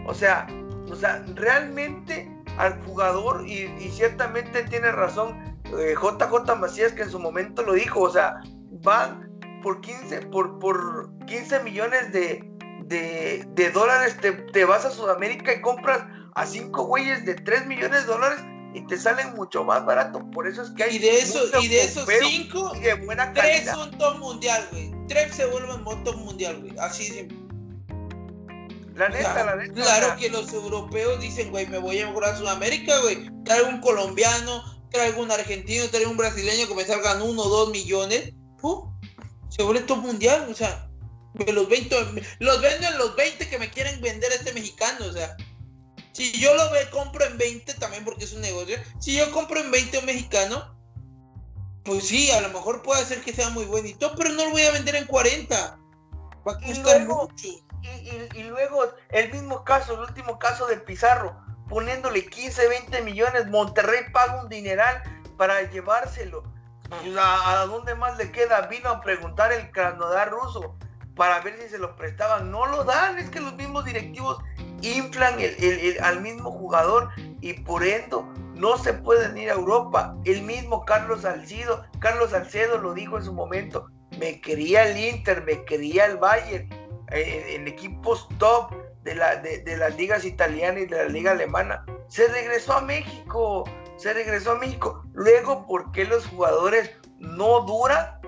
O 0.06 0.14
sea, 0.14 0.46
o 0.90 0.96
sea, 0.96 1.22
realmente 1.34 2.26
al 2.56 2.82
jugador, 2.84 3.46
y, 3.46 3.68
ciertamente 3.90 4.62
tiene 4.64 4.90
razón 4.92 5.36
JJ 5.64 6.52
eh, 6.52 6.56
Macías 6.56 6.92
que 6.92 7.02
en 7.02 7.10
su 7.10 7.20
momento 7.20 7.62
lo 7.62 7.74
dijo, 7.74 8.00
o 8.00 8.10
sea, 8.10 8.40
van 8.82 9.38
por 9.62 9.82
15, 9.82 10.22
por, 10.28 10.58
por 10.58 11.10
15 11.26 11.60
millones 11.60 12.10
de, 12.10 12.50
de, 12.86 13.70
dólares, 13.70 14.16
te, 14.52 14.64
vas 14.64 14.86
a 14.86 14.90
Sudamérica 14.90 15.52
y 15.52 15.60
compras 15.60 16.02
a 16.34 16.46
5 16.46 16.82
güeyes 16.84 17.26
de 17.26 17.34
3 17.34 17.66
millones 17.66 18.06
de 18.06 18.12
dólares 18.12 18.42
y 18.78 18.86
te 18.86 18.96
salen 18.96 19.34
mucho 19.34 19.64
más 19.64 19.84
barato. 19.84 20.28
Por 20.30 20.46
eso 20.46 20.62
es 20.62 20.70
que 20.70 20.84
hay. 20.84 20.96
Y 20.96 20.98
de, 20.98 21.18
eso, 21.18 21.40
y 21.60 21.68
de 21.68 21.82
esos 21.82 22.08
5, 22.08 22.72
3 23.34 23.70
son 23.70 23.90
top 23.98 24.18
mundial, 24.18 24.66
güey. 24.70 24.92
3 25.08 25.34
se 25.34 25.46
vuelven 25.46 25.84
top 26.04 26.16
mundial, 26.16 26.60
güey. 26.60 26.78
Así 26.78 27.10
de 27.10 27.28
la 28.94 29.08
neta, 29.08 29.44
la 29.44 29.56
neta. 29.56 29.74
Claro 29.74 30.16
que 30.16 30.28
los 30.30 30.52
europeos 30.52 31.20
dicen, 31.20 31.50
güey, 31.50 31.66
me 31.66 31.78
voy 31.78 31.98
a 32.00 32.10
jugar 32.10 32.34
a 32.34 32.36
Sudamérica, 32.36 32.98
güey. 33.00 33.28
Traigo 33.44 33.68
un 33.68 33.80
colombiano, 33.80 34.62
traigo 34.90 35.22
un 35.22 35.30
argentino, 35.30 35.88
traigo 35.88 36.10
un 36.10 36.16
brasileño 36.16 36.68
que 36.68 36.74
me 36.74 36.84
salgan 36.84 37.22
uno 37.22 37.42
o 37.42 37.48
dos 37.48 37.70
millones, 37.70 38.32
se 39.48 39.62
vuelve 39.62 39.82
top 39.82 39.98
mundial, 39.98 40.46
o 40.50 40.54
sea, 40.54 40.88
los 41.52 41.68
20, 41.68 41.96
los 42.40 42.60
venden 42.60 42.98
los 42.98 43.16
20 43.16 43.48
que 43.48 43.58
me 43.58 43.70
quieren 43.70 44.00
vender 44.00 44.30
a 44.32 44.34
este 44.34 44.52
mexicano, 44.52 45.06
o 45.06 45.12
sea, 45.12 45.36
si 46.24 46.40
yo 46.40 46.54
lo 46.54 46.70
ve, 46.70 46.88
compro 46.90 47.24
en 47.24 47.38
20 47.38 47.74
también 47.74 48.04
porque 48.04 48.24
es 48.24 48.32
un 48.32 48.40
negocio, 48.40 48.76
si 48.98 49.16
yo 49.16 49.30
compro 49.30 49.60
en 49.60 49.70
20 49.70 49.98
un 49.98 50.06
mexicano, 50.06 50.76
pues 51.84 52.08
sí, 52.08 52.30
a 52.32 52.40
lo 52.40 52.48
mejor 52.48 52.82
puede 52.82 53.04
ser 53.04 53.20
que 53.22 53.32
sea 53.32 53.50
muy 53.50 53.64
bonito, 53.64 54.12
pero 54.16 54.30
no 54.30 54.46
lo 54.46 54.50
voy 54.50 54.62
a 54.62 54.72
vender 54.72 54.96
en 54.96 55.06
40, 55.06 55.78
va 56.46 56.52
a 56.52 56.58
costar 56.58 57.06
mucho. 57.06 57.48
y 58.34 58.42
luego 58.42 58.92
el 59.10 59.32
mismo 59.32 59.64
caso, 59.64 59.94
el 59.94 60.00
último 60.00 60.38
caso 60.38 60.66
de 60.66 60.78
Pizarro, 60.78 61.40
poniéndole 61.68 62.26
15, 62.26 62.68
20 62.68 63.02
millones, 63.02 63.46
Monterrey 63.46 64.10
paga 64.12 64.42
un 64.42 64.48
dineral 64.48 65.02
para 65.36 65.70
llevárselo. 65.70 66.42
¿A, 67.20 67.66
dónde 67.66 67.94
más 67.94 68.16
le 68.16 68.32
queda? 68.32 68.62
Vino 68.62 68.88
a 68.88 69.00
preguntar 69.00 69.52
el 69.52 69.70
Krasnodar 69.70 70.30
ruso 70.30 70.76
para 71.16 71.40
ver 71.40 71.60
si 71.60 71.68
se 71.68 71.78
lo 71.78 71.94
prestaban. 71.96 72.50
No 72.50 72.66
lo 72.66 72.84
dan, 72.84 73.18
es 73.18 73.28
que 73.28 73.40
los 73.40 73.54
mismos 73.54 73.84
directivos 73.84 74.38
inflan 74.82 75.36
al 76.02 76.20
mismo 76.20 76.50
jugador 76.50 77.10
y 77.40 77.54
por 77.54 77.84
ende 77.84 78.16
no 78.58 78.76
se 78.76 78.92
pueden 78.92 79.38
ir 79.38 79.50
a 79.50 79.54
Europa. 79.54 80.16
El 80.24 80.42
mismo 80.42 80.84
Carlos 80.84 81.22
Salcido, 81.22 81.84
Carlos 82.00 82.30
Salcedo 82.30 82.78
lo 82.78 82.92
dijo 82.92 83.16
en 83.16 83.24
su 83.24 83.32
momento. 83.32 83.88
Me 84.18 84.40
quería 84.40 84.88
el 84.88 84.98
Inter, 84.98 85.44
me 85.44 85.64
quería 85.64 86.06
el 86.06 86.16
Bayern, 86.16 86.68
eh, 87.12 87.54
en 87.54 87.68
equipos 87.68 88.28
top 88.38 88.74
de, 89.04 89.14
la, 89.14 89.36
de, 89.36 89.76
las 89.76 89.96
ligas 89.96 90.24
italianas 90.24 90.82
y 90.82 90.86
de 90.86 90.96
la 90.96 91.08
liga 91.08 91.32
alemana. 91.32 91.84
Se 92.08 92.26
regresó 92.28 92.74
a 92.74 92.80
México, 92.80 93.64
se 93.96 94.12
regresó 94.12 94.52
a 94.52 94.58
México. 94.58 95.04
Luego, 95.14 95.66
¿por 95.66 95.92
qué 95.92 96.04
los 96.04 96.26
jugadores 96.26 96.90
no 97.18 97.60
duran 97.60 98.20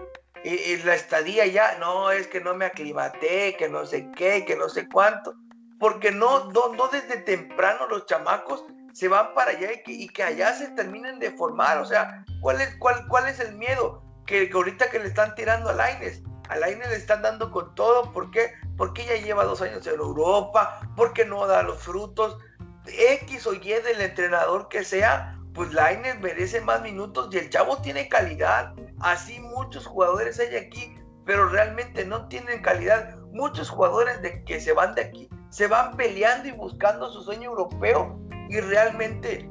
eh, 0.44 0.80
la 0.84 0.94
estadía 0.94 1.46
ya? 1.46 1.76
No, 1.78 2.12
es 2.12 2.28
que 2.28 2.40
no 2.40 2.54
me 2.54 2.66
aclimaté, 2.66 3.56
que 3.56 3.68
no 3.68 3.84
sé 3.84 4.08
qué, 4.16 4.44
que 4.44 4.54
no 4.54 4.68
sé 4.68 4.88
cuánto. 4.88 5.34
Porque 5.80 6.12
no, 6.12 6.50
no, 6.52 6.88
desde 6.92 7.16
temprano 7.22 7.88
los 7.88 8.06
chamacos 8.06 8.64
se 8.92 9.08
van 9.08 9.34
para 9.34 9.50
allá 9.50 9.70
y 9.86 10.08
que, 10.08 10.22
allá 10.22 10.54
se 10.54 10.68
terminen 10.68 11.18
de 11.18 11.32
formar. 11.32 11.78
O 11.78 11.84
sea, 11.84 12.24
¿cuál 12.40 12.60
es, 12.60 12.76
cuál, 12.76 13.08
cuál 13.08 13.26
es 13.26 13.40
el 13.40 13.56
miedo? 13.56 14.04
Que, 14.26 14.48
ahorita 14.54 14.90
que 14.90 15.00
le 15.00 15.08
están 15.08 15.34
tirando 15.34 15.70
a 15.70 15.72
Laines. 15.72 16.22
A 16.48 16.56
Laines 16.56 16.88
le 16.88 16.96
están 16.96 17.22
dando 17.22 17.50
con 17.50 17.74
todo. 17.74 18.12
¿Por 18.12 18.30
qué? 18.30 18.52
porque 18.80 19.04
ya 19.04 19.16
lleva 19.16 19.44
dos 19.44 19.60
años 19.60 19.86
en 19.86 20.00
Europa, 20.00 20.80
porque 20.96 21.26
no 21.26 21.46
da 21.46 21.62
los 21.62 21.82
frutos, 21.82 22.38
X 22.86 23.46
o 23.46 23.52
Y 23.52 23.58
del 23.58 24.00
entrenador 24.00 24.70
que 24.70 24.84
sea, 24.84 25.38
pues 25.52 25.74
Lainez 25.74 26.18
merece 26.20 26.62
más 26.62 26.80
minutos 26.80 27.28
y 27.30 27.36
el 27.36 27.50
chavo 27.50 27.76
tiene 27.82 28.08
calidad. 28.08 28.72
Así 29.00 29.38
muchos 29.38 29.84
jugadores 29.86 30.40
hay 30.40 30.56
aquí, 30.56 30.94
pero 31.26 31.50
realmente 31.50 32.06
no 32.06 32.26
tienen 32.28 32.62
calidad. 32.62 33.18
Muchos 33.32 33.68
jugadores 33.68 34.22
de 34.22 34.42
que 34.44 34.62
se 34.62 34.72
van 34.72 34.94
de 34.94 35.02
aquí 35.02 35.28
se 35.50 35.66
van 35.66 35.96
peleando 35.96 36.48
y 36.48 36.52
buscando 36.52 37.10
su 37.10 37.22
sueño 37.22 37.50
europeo 37.50 38.18
y 38.48 38.60
realmente, 38.60 39.50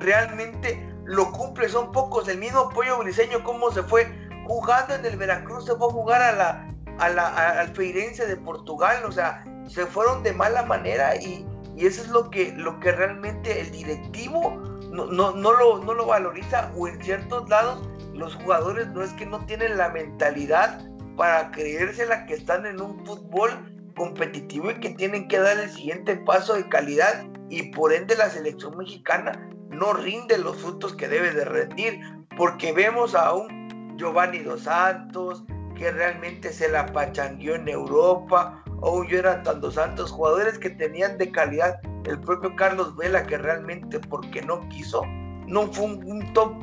realmente 0.00 0.92
lo 1.04 1.30
cumple. 1.32 1.68
Son 1.68 1.92
pocos. 1.92 2.28
El 2.28 2.38
mismo 2.38 2.68
Pollo 2.70 2.98
Briseño, 2.98 3.42
cómo 3.44 3.70
se 3.70 3.82
fue 3.82 4.06
jugando 4.46 4.94
en 4.94 5.06
el 5.06 5.16
Veracruz, 5.16 5.64
se 5.64 5.74
fue 5.76 5.88
a 5.88 5.90
jugar 5.90 6.22
a 6.22 6.32
la, 6.32 6.74
a 6.98 7.08
la, 7.08 7.60
al 7.60 7.68
Feirense 7.74 8.26
de 8.26 8.36
Portugal, 8.36 9.02
o 9.04 9.12
sea, 9.12 9.44
se 9.68 9.86
fueron 9.86 10.22
de 10.22 10.32
mala 10.32 10.64
manera 10.64 11.16
y, 11.16 11.46
eso 11.76 12.02
es 12.02 12.08
lo 12.10 12.30
que, 12.30 12.52
lo 12.52 12.78
que 12.78 12.92
realmente 12.92 13.60
el 13.60 13.72
directivo 13.72 14.50
no, 14.92 15.06
no, 15.06 15.32
no, 15.32 15.52
lo, 15.52 15.78
no 15.78 15.92
lo 15.92 16.06
valoriza 16.06 16.70
o 16.76 16.86
en 16.86 17.02
ciertos 17.02 17.48
lados 17.48 17.82
los 18.12 18.36
jugadores 18.36 18.86
no 18.90 19.02
es 19.02 19.12
que 19.14 19.26
no 19.26 19.44
tienen 19.46 19.76
la 19.76 19.88
mentalidad 19.88 20.80
para 21.16 21.50
creérsela 21.50 22.26
que 22.26 22.34
están 22.34 22.64
en 22.64 22.80
un 22.80 23.04
fútbol 23.04 23.73
competitivo 23.94 24.70
y 24.70 24.80
que 24.80 24.90
tienen 24.90 25.28
que 25.28 25.38
dar 25.38 25.58
el 25.58 25.70
siguiente 25.70 26.16
paso 26.16 26.54
de 26.54 26.68
calidad 26.68 27.26
y 27.48 27.70
por 27.70 27.92
ende 27.92 28.16
la 28.16 28.30
selección 28.30 28.76
mexicana 28.76 29.48
no 29.70 29.92
rinde 29.92 30.38
los 30.38 30.56
frutos 30.56 30.94
que 30.94 31.08
debe 31.08 31.32
de 31.32 31.44
rendir 31.44 32.00
porque 32.36 32.72
vemos 32.72 33.14
a 33.14 33.32
un 33.32 33.96
Giovanni 33.96 34.38
Dos 34.40 34.62
Santos 34.62 35.44
que 35.76 35.90
realmente 35.90 36.52
se 36.52 36.68
la 36.68 36.86
pachangueó 36.86 37.56
en 37.56 37.68
Europa 37.68 38.62
o 38.80 38.98
un 38.98 39.08
Jonathan 39.08 39.60
Dos 39.60 39.74
Santos 39.74 40.10
jugadores 40.10 40.58
que 40.58 40.70
tenían 40.70 41.18
de 41.18 41.30
calidad 41.30 41.80
el 42.04 42.20
propio 42.20 42.54
Carlos 42.56 42.96
Vela 42.96 43.24
que 43.24 43.38
realmente 43.38 43.98
porque 43.98 44.42
no 44.42 44.68
quiso 44.68 45.02
no 45.46 45.72
fue 45.72 45.86
un, 45.86 46.32
top 46.32 46.54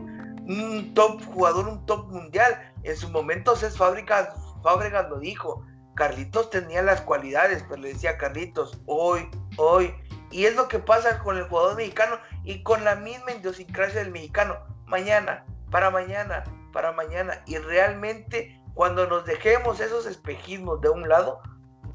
un 0.48 0.92
top 0.94 1.24
jugador 1.26 1.68
un 1.68 1.86
top 1.86 2.08
mundial. 2.12 2.58
En 2.84 2.96
su 2.96 3.10
momento 3.10 3.54
es 3.54 3.78
Fábricas 3.78 4.30
Fábregas 4.64 5.10
lo 5.10 5.20
dijo 5.20 5.64
Carlitos 5.96 6.50
tenía 6.50 6.82
las 6.82 7.02
cualidades, 7.02 7.64
pero 7.68 7.82
le 7.82 7.94
decía 7.94 8.18
Carlitos, 8.18 8.80
hoy, 8.86 9.30
hoy. 9.58 9.94
Y 10.32 10.46
es 10.46 10.56
lo 10.56 10.68
que 10.68 10.80
pasa 10.80 11.20
con 11.20 11.38
el 11.38 11.48
jugador 11.48 11.76
mexicano 11.76 12.18
y 12.44 12.64
con 12.64 12.84
la 12.84 12.96
misma 12.96 13.34
idiosincrasia 13.34 14.02
del 14.02 14.12
mexicano. 14.12 14.58
Mañana, 14.86 15.46
para 15.70 15.90
mañana, 15.90 16.44
para 16.72 16.94
mañana. 16.94 17.42
Y 17.46 17.58
realmente 17.58 18.62
cuando 18.74 19.08
nos 19.08 19.26
dejemos 19.26 19.80
esos 19.80 20.06
espejismos 20.06 20.80
de 20.82 20.90
un 20.90 21.08
lado, 21.08 21.42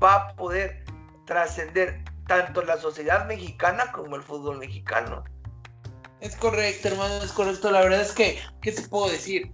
va 0.03 0.15
a 0.15 0.37
poder 0.37 0.85
trascender 1.25 2.05
tanto 2.27 2.63
la 2.63 2.77
sociedad 2.77 3.27
mexicana 3.27 3.91
como 3.93 4.17
el 4.17 4.23
fútbol 4.23 4.59
mexicano. 4.59 5.25
Es 6.21 6.37
correcto, 6.37 6.89
hermano, 6.89 7.15
es 7.23 7.33
correcto. 7.33 7.71
La 7.71 7.81
verdad 7.81 8.01
es 8.01 8.13
que, 8.13 8.39
¿qué 8.61 8.73
te 8.73 8.83
puedo 8.83 9.11
decir? 9.11 9.53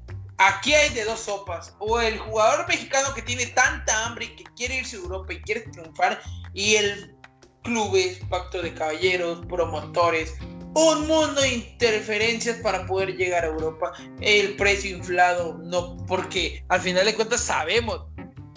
Aquí 0.48 0.74
hay 0.74 0.92
de 0.92 1.04
dos 1.04 1.20
sopas. 1.20 1.74
O 1.78 2.00
el 2.00 2.18
jugador 2.18 2.66
mexicano 2.66 3.14
que 3.14 3.22
tiene 3.22 3.46
tanta 3.46 4.06
hambre 4.06 4.24
y 4.24 4.36
que 4.36 4.44
quiere 4.56 4.78
irse 4.78 4.96
a 4.96 5.00
Europa 5.00 5.32
y 5.32 5.42
quiere 5.42 5.60
triunfar. 5.60 6.20
Y 6.52 6.74
el 6.74 7.14
clubes, 7.62 8.18
pacto 8.28 8.60
de 8.60 8.74
caballeros, 8.74 9.46
promotores, 9.46 10.34
un 10.74 11.06
mundo 11.06 11.40
de 11.40 11.48
interferencias 11.48 12.56
para 12.58 12.84
poder 12.86 13.16
llegar 13.16 13.44
a 13.44 13.48
Europa. 13.48 13.92
El 14.20 14.56
precio 14.56 14.96
inflado, 14.96 15.58
no, 15.62 15.96
porque 16.08 16.64
al 16.68 16.80
final 16.80 17.06
de 17.06 17.14
cuentas 17.14 17.42
sabemos 17.42 18.00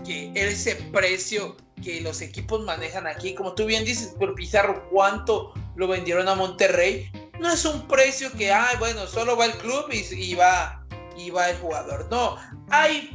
que 0.03 0.31
ese 0.33 0.75
precio 0.91 1.55
que 1.83 2.01
los 2.01 2.21
equipos 2.21 2.63
manejan 2.63 3.05
aquí, 3.05 3.35
como 3.35 3.53
tú 3.53 3.65
bien 3.65 3.85
dices 3.85 4.15
por 4.17 4.33
Pizarro, 4.33 4.87
cuánto 4.89 5.53
lo 5.75 5.87
vendieron 5.87 6.27
a 6.27 6.35
Monterrey, 6.35 7.11
no 7.39 7.51
es 7.51 7.63
un 7.65 7.87
precio 7.87 8.31
que, 8.31 8.51
ay, 8.51 8.75
bueno, 8.79 9.05
solo 9.05 9.37
va 9.37 9.45
el 9.45 9.53
club 9.57 9.85
y, 9.91 9.99
y 10.15 10.35
va 10.35 10.84
y 11.17 11.29
va 11.29 11.49
el 11.49 11.57
jugador. 11.57 12.07
No, 12.09 12.37
hay 12.69 13.11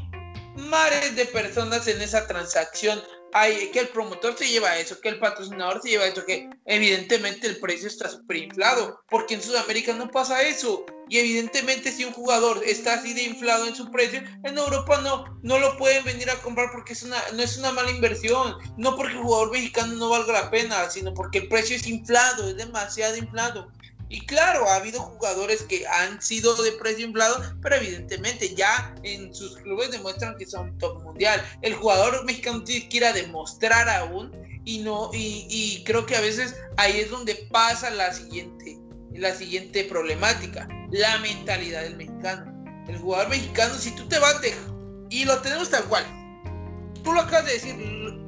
mares 0.57 1.17
de 1.17 1.27
personas 1.27 1.87
en 1.89 2.01
esa 2.01 2.27
transacción. 2.27 3.01
Hay 3.33 3.71
que 3.71 3.81
el 3.81 3.89
promotor 3.89 4.37
se 4.37 4.49
lleva 4.49 4.77
eso, 4.77 5.01
que 5.01 5.09
el 5.09 5.21
patrocinador 5.21 5.81
se 5.83 5.91
lleva 5.91 6.07
eso, 6.07 6.25
que 6.25 6.51
evidentemente 6.67 7.47
el 7.47 7.61
precio 7.61 7.87
está 7.87 8.09
súper 8.09 8.39
inflado, 8.39 9.01
porque 9.09 9.35
en 9.35 9.43
Sudamérica 9.43 9.93
no 9.95 10.11
pasa 10.11 10.43
eso. 10.43 10.85
Y 11.09 11.19
evidentemente 11.19 11.91
si 11.91 12.05
un 12.05 12.13
jugador 12.13 12.63
está 12.65 12.95
así 12.95 13.13
de 13.15 13.25
inflado 13.25 13.67
en 13.67 13.75
su 13.75 13.91
precio, 13.91 14.23
en 14.45 14.59
Europa 14.59 15.01
no, 15.01 15.25
no 15.43 15.59
lo 15.59 15.77
pueden 15.77 16.05
venir 16.05 16.31
a 16.31 16.41
comprar 16.41 16.71
porque 16.73 16.93
es 16.93 17.03
una, 17.03 17.19
no 17.35 17.43
es 17.43 17.57
una 17.59 17.73
mala 17.73 17.91
inversión. 17.91 18.57
No 18.77 18.97
porque 18.97 19.15
el 19.15 19.23
jugador 19.23 19.51
mexicano 19.51 19.95
no 19.95 20.09
valga 20.09 20.33
la 20.33 20.51
pena, 20.51 20.89
sino 20.89 21.13
porque 21.13 21.39
el 21.39 21.49
precio 21.49 21.75
es 21.75 21.87
inflado, 21.87 22.49
es 22.49 22.57
demasiado 22.57 23.17
inflado. 23.17 23.73
Y 24.13 24.27
claro, 24.27 24.69
ha 24.69 24.75
habido 24.75 25.01
jugadores 25.01 25.63
que 25.63 25.87
han 25.87 26.21
sido 26.21 26.61
de 26.61 26.73
precio 26.73 27.07
inflado, 27.07 27.41
pero 27.63 27.77
evidentemente 27.77 28.53
ya 28.57 28.93
en 29.05 29.33
sus 29.33 29.57
clubes 29.59 29.93
demuestran 29.93 30.37
que 30.37 30.47
son 30.47 30.77
top 30.79 31.01
mundial. 31.05 31.41
El 31.63 31.75
jugador 31.75 32.25
mexicano 32.25 32.65
tiene 32.65 32.89
que 32.89 33.13
demostrar 33.13 33.89
aún 33.89 34.33
y 34.65 34.81
no 34.81 35.11
y, 35.13 35.85
creo 35.87 36.07
que 36.07 36.17
a 36.17 36.21
veces 36.21 36.57
ahí 36.77 36.99
es 36.99 37.09
donde 37.09 37.37
pasa 37.53 37.89
la 37.91 38.13
siguiente 38.13 38.77
la 39.13 39.33
siguiente 39.33 39.85
problemática, 39.85 40.69
la 40.91 41.19
mentalidad 41.19 41.83
del 41.83 41.97
mexicano. 41.97 42.53
El 42.89 42.99
jugador 42.99 43.29
mexicano, 43.29 43.75
si 43.75 43.93
tú 43.93 44.09
te 44.09 44.19
vas 44.19 44.41
de, 44.41 44.53
y 45.11 45.25
lo 45.25 45.41
tenemos 45.41 45.71
tal 45.71 45.85
cual. 45.85 46.05
Tú 47.05 47.13
lo 47.13 47.21
acabas 47.21 47.47
de 47.47 47.53
decir, 47.53 47.77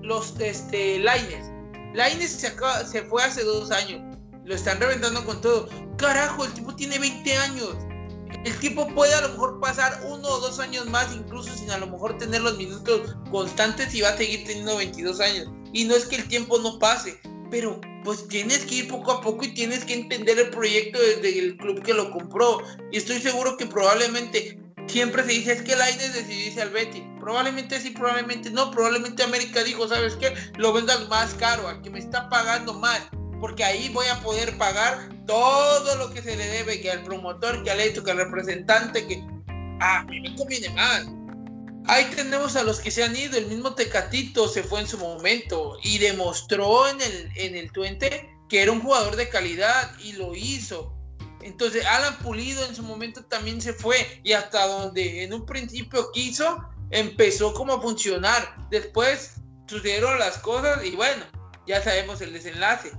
los 0.02 0.38
este 0.38 1.00
Laines. 1.00 1.46
Laines 1.94 2.30
se, 2.30 2.52
se 2.86 3.02
fue 3.02 3.22
hace 3.24 3.42
dos 3.42 3.70
años 3.70 4.11
lo 4.44 4.54
están 4.54 4.80
reventando 4.80 5.24
con 5.24 5.40
todo. 5.40 5.68
Carajo, 5.96 6.44
el 6.44 6.52
tipo 6.52 6.74
tiene 6.74 6.98
20 6.98 7.36
años. 7.36 7.76
El 8.44 8.58
tipo 8.58 8.88
puede 8.94 9.14
a 9.14 9.20
lo 9.20 9.28
mejor 9.30 9.60
pasar 9.60 10.00
uno 10.04 10.26
o 10.26 10.40
dos 10.40 10.58
años 10.58 10.86
más, 10.86 11.14
incluso 11.14 11.54
sin 11.54 11.70
a 11.70 11.78
lo 11.78 11.86
mejor 11.86 12.18
tener 12.18 12.40
los 12.40 12.56
minutos 12.56 13.14
constantes 13.30 13.94
y 13.94 14.00
va 14.00 14.08
a 14.08 14.16
seguir 14.16 14.44
teniendo 14.44 14.76
22 14.76 15.20
años. 15.20 15.48
Y 15.72 15.84
no 15.84 15.94
es 15.94 16.06
que 16.06 16.16
el 16.16 16.26
tiempo 16.26 16.58
no 16.58 16.78
pase, 16.78 17.20
pero 17.50 17.80
pues 18.04 18.26
tienes 18.26 18.64
que 18.64 18.76
ir 18.76 18.88
poco 18.88 19.12
a 19.12 19.20
poco 19.20 19.44
y 19.44 19.54
tienes 19.54 19.84
que 19.84 19.94
entender 19.94 20.38
el 20.38 20.50
proyecto 20.50 20.98
desde 20.98 21.38
el 21.38 21.56
club 21.56 21.82
que 21.82 21.94
lo 21.94 22.10
compró. 22.10 22.62
Y 22.90 22.96
estoy 22.96 23.20
seguro 23.20 23.56
que 23.56 23.66
probablemente 23.66 24.58
siempre 24.88 25.22
se 25.22 25.30
dice 25.30 25.52
es 25.52 25.62
que 25.62 25.74
el 25.74 25.82
aire 25.82 26.08
decidió 26.08 26.62
al 26.62 26.70
Betty. 26.70 27.04
Probablemente 27.20 27.80
sí, 27.80 27.90
probablemente 27.90 28.50
no. 28.50 28.72
Probablemente 28.72 29.22
América 29.22 29.62
dijo, 29.62 29.86
¿sabes 29.86 30.16
qué? 30.16 30.34
Lo 30.56 30.72
vendas 30.72 31.08
más 31.08 31.34
caro, 31.34 31.68
a 31.68 31.80
que 31.80 31.90
me 31.90 32.00
está 32.00 32.28
pagando 32.28 32.74
más 32.74 33.02
porque 33.42 33.64
ahí 33.64 33.88
voy 33.88 34.06
a 34.06 34.20
poder 34.20 34.56
pagar 34.56 35.08
todo 35.26 35.96
lo 35.96 36.14
que 36.14 36.22
se 36.22 36.36
le 36.36 36.46
debe, 36.46 36.80
que 36.80 36.92
al 36.92 37.02
promotor, 37.02 37.64
que 37.64 37.72
al 37.72 37.80
hecho, 37.80 38.04
que 38.04 38.12
al 38.12 38.18
representante, 38.18 39.04
que 39.04 39.20
a 39.80 40.04
mí 40.04 40.20
me 40.20 40.36
conviene 40.36 40.70
más. 40.70 41.08
Ahí 41.88 42.04
tenemos 42.14 42.54
a 42.54 42.62
los 42.62 42.78
que 42.78 42.92
se 42.92 43.02
han 43.02 43.16
ido, 43.16 43.36
el 43.36 43.48
mismo 43.48 43.74
Tecatito 43.74 44.46
se 44.46 44.62
fue 44.62 44.82
en 44.82 44.86
su 44.86 44.96
momento 44.96 45.76
y 45.82 45.98
demostró 45.98 46.86
en 46.86 47.00
el, 47.00 47.32
en 47.34 47.56
el 47.56 47.72
Twente 47.72 48.32
que 48.48 48.62
era 48.62 48.70
un 48.70 48.80
jugador 48.80 49.16
de 49.16 49.28
calidad 49.28 49.90
y 49.98 50.12
lo 50.12 50.36
hizo. 50.36 50.94
Entonces 51.40 51.84
Alan 51.84 52.16
Pulido 52.18 52.64
en 52.64 52.76
su 52.76 52.84
momento 52.84 53.24
también 53.24 53.60
se 53.60 53.72
fue 53.72 54.20
y 54.22 54.34
hasta 54.34 54.68
donde 54.68 55.24
en 55.24 55.34
un 55.34 55.44
principio 55.44 56.12
quiso, 56.12 56.62
empezó 56.92 57.52
como 57.54 57.72
a 57.72 57.82
funcionar. 57.82 58.68
Después 58.70 59.32
sucedieron 59.66 60.16
las 60.20 60.38
cosas 60.38 60.84
y 60.84 60.94
bueno, 60.94 61.24
ya 61.66 61.82
sabemos 61.82 62.20
el 62.20 62.32
desenlace 62.32 62.92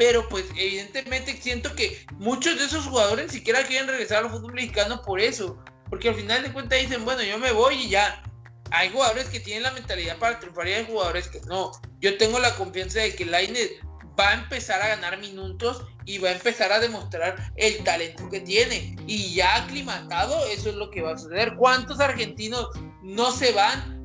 pero 0.00 0.26
pues 0.30 0.46
evidentemente 0.56 1.38
siento 1.42 1.74
que 1.74 2.06
muchos 2.12 2.58
de 2.58 2.64
esos 2.64 2.86
jugadores 2.86 3.26
ni 3.26 3.32
siquiera 3.34 3.62
quieren 3.64 3.86
regresar 3.86 4.24
al 4.24 4.30
fútbol 4.30 4.54
mexicano 4.54 5.02
por 5.02 5.20
eso, 5.20 5.62
porque 5.90 6.08
al 6.08 6.14
final 6.14 6.42
de 6.42 6.50
cuentas 6.50 6.80
dicen, 6.80 7.04
bueno, 7.04 7.22
yo 7.22 7.38
me 7.38 7.52
voy 7.52 7.74
y 7.74 7.90
ya. 7.90 8.22
Hay 8.70 8.88
jugadores 8.88 9.28
que 9.28 9.40
tienen 9.40 9.64
la 9.64 9.72
mentalidad 9.72 10.16
para 10.16 10.40
triunfar 10.40 10.68
y 10.68 10.72
hay 10.72 10.86
jugadores 10.86 11.28
que 11.28 11.42
no. 11.42 11.72
Yo 12.00 12.16
tengo 12.16 12.38
la 12.38 12.56
confianza 12.56 13.00
de 13.00 13.14
que 13.14 13.26
Lainez 13.26 13.72
va 14.18 14.30
a 14.30 14.34
empezar 14.36 14.80
a 14.80 14.88
ganar 14.88 15.18
minutos 15.18 15.84
y 16.06 16.16
va 16.16 16.30
a 16.30 16.32
empezar 16.32 16.72
a 16.72 16.80
demostrar 16.80 17.52
el 17.56 17.84
talento 17.84 18.26
que 18.30 18.40
tiene. 18.40 18.96
Y 19.06 19.34
ya 19.34 19.56
aclimatado, 19.56 20.46
eso 20.46 20.70
es 20.70 20.76
lo 20.76 20.90
que 20.90 21.02
va 21.02 21.12
a 21.12 21.18
suceder. 21.18 21.56
¿Cuántos 21.56 22.00
argentinos 22.00 22.70
no 23.02 23.32
se 23.32 23.52
van 23.52 23.99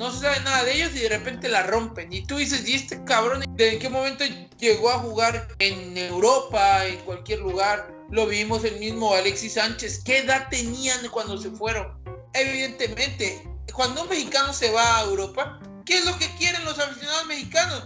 no 0.00 0.10
se 0.10 0.20
sabe 0.20 0.40
nada 0.40 0.64
de 0.64 0.76
ellos 0.76 0.92
y 0.94 1.00
de 1.00 1.10
repente 1.10 1.46
la 1.46 1.62
rompen. 1.64 2.10
Y 2.10 2.24
tú 2.24 2.38
dices, 2.38 2.66
¿y 2.66 2.72
este 2.72 3.04
cabrón 3.04 3.42
en 3.58 3.78
qué 3.78 3.88
momento 3.90 4.24
llegó 4.58 4.88
a 4.88 4.98
jugar 4.98 5.46
en 5.58 5.94
Europa, 5.98 6.86
en 6.86 6.96
cualquier 7.00 7.40
lugar? 7.40 7.94
Lo 8.08 8.26
vimos 8.26 8.64
el 8.64 8.78
mismo 8.80 9.12
Alexis 9.12 9.54
Sánchez. 9.54 10.02
¿Qué 10.02 10.20
edad 10.20 10.48
tenían 10.48 11.06
cuando 11.10 11.36
se 11.36 11.50
fueron? 11.50 12.02
Evidentemente, 12.32 13.46
cuando 13.74 14.04
un 14.04 14.08
mexicano 14.08 14.54
se 14.54 14.70
va 14.70 15.00
a 15.00 15.04
Europa, 15.04 15.60
¿qué 15.84 15.98
es 15.98 16.06
lo 16.06 16.16
que 16.16 16.34
quieren 16.38 16.64
los 16.64 16.78
aficionados 16.78 17.26
mexicanos? 17.26 17.84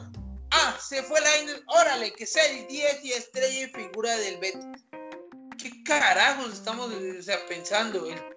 Ah, 0.53 0.77
se 0.81 1.03
fue 1.03 1.21
la 1.21 1.31
órale, 1.67 2.13
que 2.13 2.27
sea 2.27 2.47
el 2.47 2.69
10 2.69 3.05
y 3.07 3.13
estrella 3.13 3.65
y 3.65 3.73
figura 3.73 4.17
del 4.19 4.39
Betis. 4.39 4.85
¿Qué 5.59 5.83
carajos 5.83 6.53
estamos 6.53 6.93
pensando? 7.49 8.09
El 8.09 8.34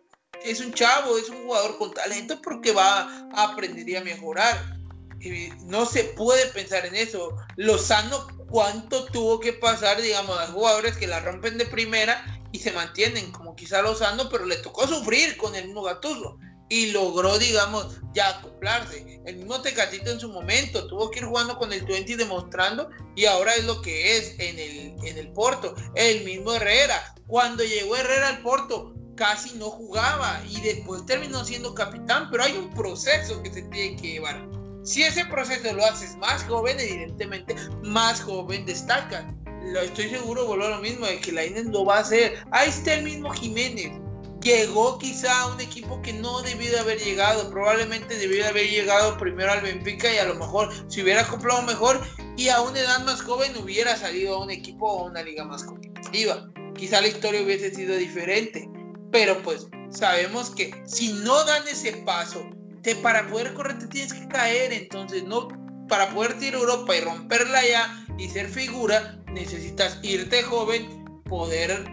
es 0.50 0.62
un 0.62 0.74
chavo, 0.74 1.18
es 1.18 1.30
un 1.30 1.44
jugador 1.44 1.78
con 1.78 1.94
talento 1.94 2.42
porque 2.42 2.72
va 2.72 3.02
a 3.34 3.44
aprender 3.44 3.88
y 3.88 3.96
a 3.96 4.04
mejorar. 4.04 4.78
no 5.66 5.86
se 5.86 6.04
puede 6.04 6.46
pensar 6.48 6.86
en 6.86 6.96
eso. 6.96 7.36
Lozano, 7.56 8.28
¿cuánto 8.50 9.06
tuvo 9.06 9.40
que 9.40 9.54
pasar, 9.54 10.02
digamos, 10.02 10.38
a 10.40 10.48
jugadores 10.48 10.98
que 10.98 11.08
la 11.08 11.20
rompen 11.20 11.58
de 11.58 11.66
primera 11.66 12.24
y 12.52 12.60
se 12.60 12.72
mantienen, 12.72 13.32
como 13.32 13.56
quizá 13.56 13.82
Lozano, 13.82 14.30
pero 14.30 14.46
le 14.46 14.58
tocó 14.58 14.88
sufrir 14.88 15.38
con 15.38 15.56
el 15.56 15.66
mismo 15.66 15.84
Gattuso 15.84 16.38
y 16.70 16.92
logró, 16.92 17.38
digamos, 17.38 18.00
ya 18.14 18.30
acoplarse. 18.30 19.22
El 19.26 19.38
mismo 19.38 19.62
Tecatito 19.62 20.12
en 20.12 20.20
su 20.20 20.30
momento 20.30 20.88
tuvo 20.88 21.10
que 21.10 21.20
ir 21.20 21.26
jugando 21.26 21.58
con 21.58 21.72
el 21.72 21.86
20 21.86 22.12
y 22.12 22.16
demostrando, 22.16 22.90
y 23.16 23.26
ahora 23.26 23.56
es 23.56 23.64
lo 23.66 23.82
que 23.82 24.18
es 24.18 24.36
en 24.40 24.60
el, 24.60 24.96
en 25.06 25.18
el 25.18 25.32
Porto. 25.32 25.76
El 25.96 26.24
mismo 26.26 26.54
Herrera, 26.54 27.16
cuando 27.28 27.64
llegó 27.64 27.96
Herrera 27.96 28.30
al 28.30 28.42
Porto, 28.42 28.94
casi 29.18 29.58
no 29.58 29.66
jugaba 29.66 30.42
y 30.48 30.62
después 30.62 31.06
terminó 31.06 31.44
siendo 31.44 31.76
capitán, 31.76 32.30
pero 32.32 32.44
hay 32.44 32.56
un 32.56 32.74
proceso 32.74 33.44
que 33.44 33.52
se 33.52 33.64
tiene 33.64 33.98
que 33.98 34.14
llevar. 34.14 34.48
Si 34.84 35.04
ese 35.04 35.26
proceso 35.26 35.74
lo 35.74 35.84
haces 35.86 36.16
más 36.16 36.46
joven, 36.46 36.80
evidentemente 36.80 37.56
más 37.84 38.22
joven 38.22 38.66
destaca. 38.66 39.28
Lo 39.64 39.82
estoy 39.82 40.10
seguro, 40.10 40.54
a 40.54 40.70
lo 40.70 40.78
mismo, 40.78 41.06
de 41.06 41.20
que 41.20 41.34
la 41.34 41.46
Inés 41.46 41.66
lo 41.66 41.84
va 41.84 41.98
a 41.98 42.00
hacer. 42.00 42.42
Ahí 42.52 42.70
está 42.70 42.94
el 42.94 43.04
mismo 43.04 43.30
Jiménez. 43.32 43.92
llegó 44.42 44.98
quizá 44.98 45.42
a 45.42 45.54
un 45.54 45.60
equipo 45.60 46.02
que 46.02 46.14
no 46.14 46.42
debió 46.42 46.72
de 46.72 46.80
haber 46.80 47.00
llegado, 47.00 47.50
probablemente 47.50 48.16
debió 48.16 48.44
de 48.44 48.50
haber 48.50 48.70
llegado 48.70 49.18
primero 49.18 49.52
al 49.52 49.62
Benfica 49.62 50.14
y 50.14 50.20
a 50.20 50.26
lo 50.26 50.36
mejor 50.36 50.72
si 50.88 51.02
hubiera 51.02 51.28
comprado 51.28 51.64
mejor 51.64 52.00
y 52.38 52.48
a 52.48 52.62
una 52.62 52.80
edad 52.80 53.04
más 53.04 53.22
joven 53.22 53.58
hubiera 53.58 53.98
salido 53.98 54.36
a 54.36 54.44
un 54.44 54.52
equipo 54.52 54.90
o 54.90 55.02
a 55.02 55.10
una 55.10 55.22
liga 55.22 55.44
más 55.44 55.66
competitiva. 55.66 56.48
Quizá 56.78 57.02
la 57.02 57.08
historia 57.08 57.42
hubiese 57.42 57.76
sido 57.76 57.98
diferente, 57.98 58.70
pero 59.12 59.42
pues 59.44 59.68
sabemos 59.90 60.50
que 60.52 60.74
si 60.86 61.14
no 61.14 61.44
dan 61.46 61.68
ese 61.68 61.94
paso, 62.06 62.50
te, 62.82 62.96
para 62.96 63.28
poder 63.28 63.54
correr 63.54 63.80
te 63.80 63.88
tienes 63.88 64.14
que 64.14 64.28
caer, 64.28 64.74
entonces 64.74 65.24
no 65.24 65.48
para 65.88 66.10
poder 66.10 66.36
ir 66.42 66.56
a 66.56 66.60
Europa 66.60 66.96
y 66.96 67.02
romperla 67.02 67.66
ya 67.66 68.06
y 68.18 68.28
ser 68.30 68.50
figura, 68.50 69.20
necesitas 69.32 70.00
irte 70.04 70.44
joven, 70.44 71.22
poder 71.24 71.86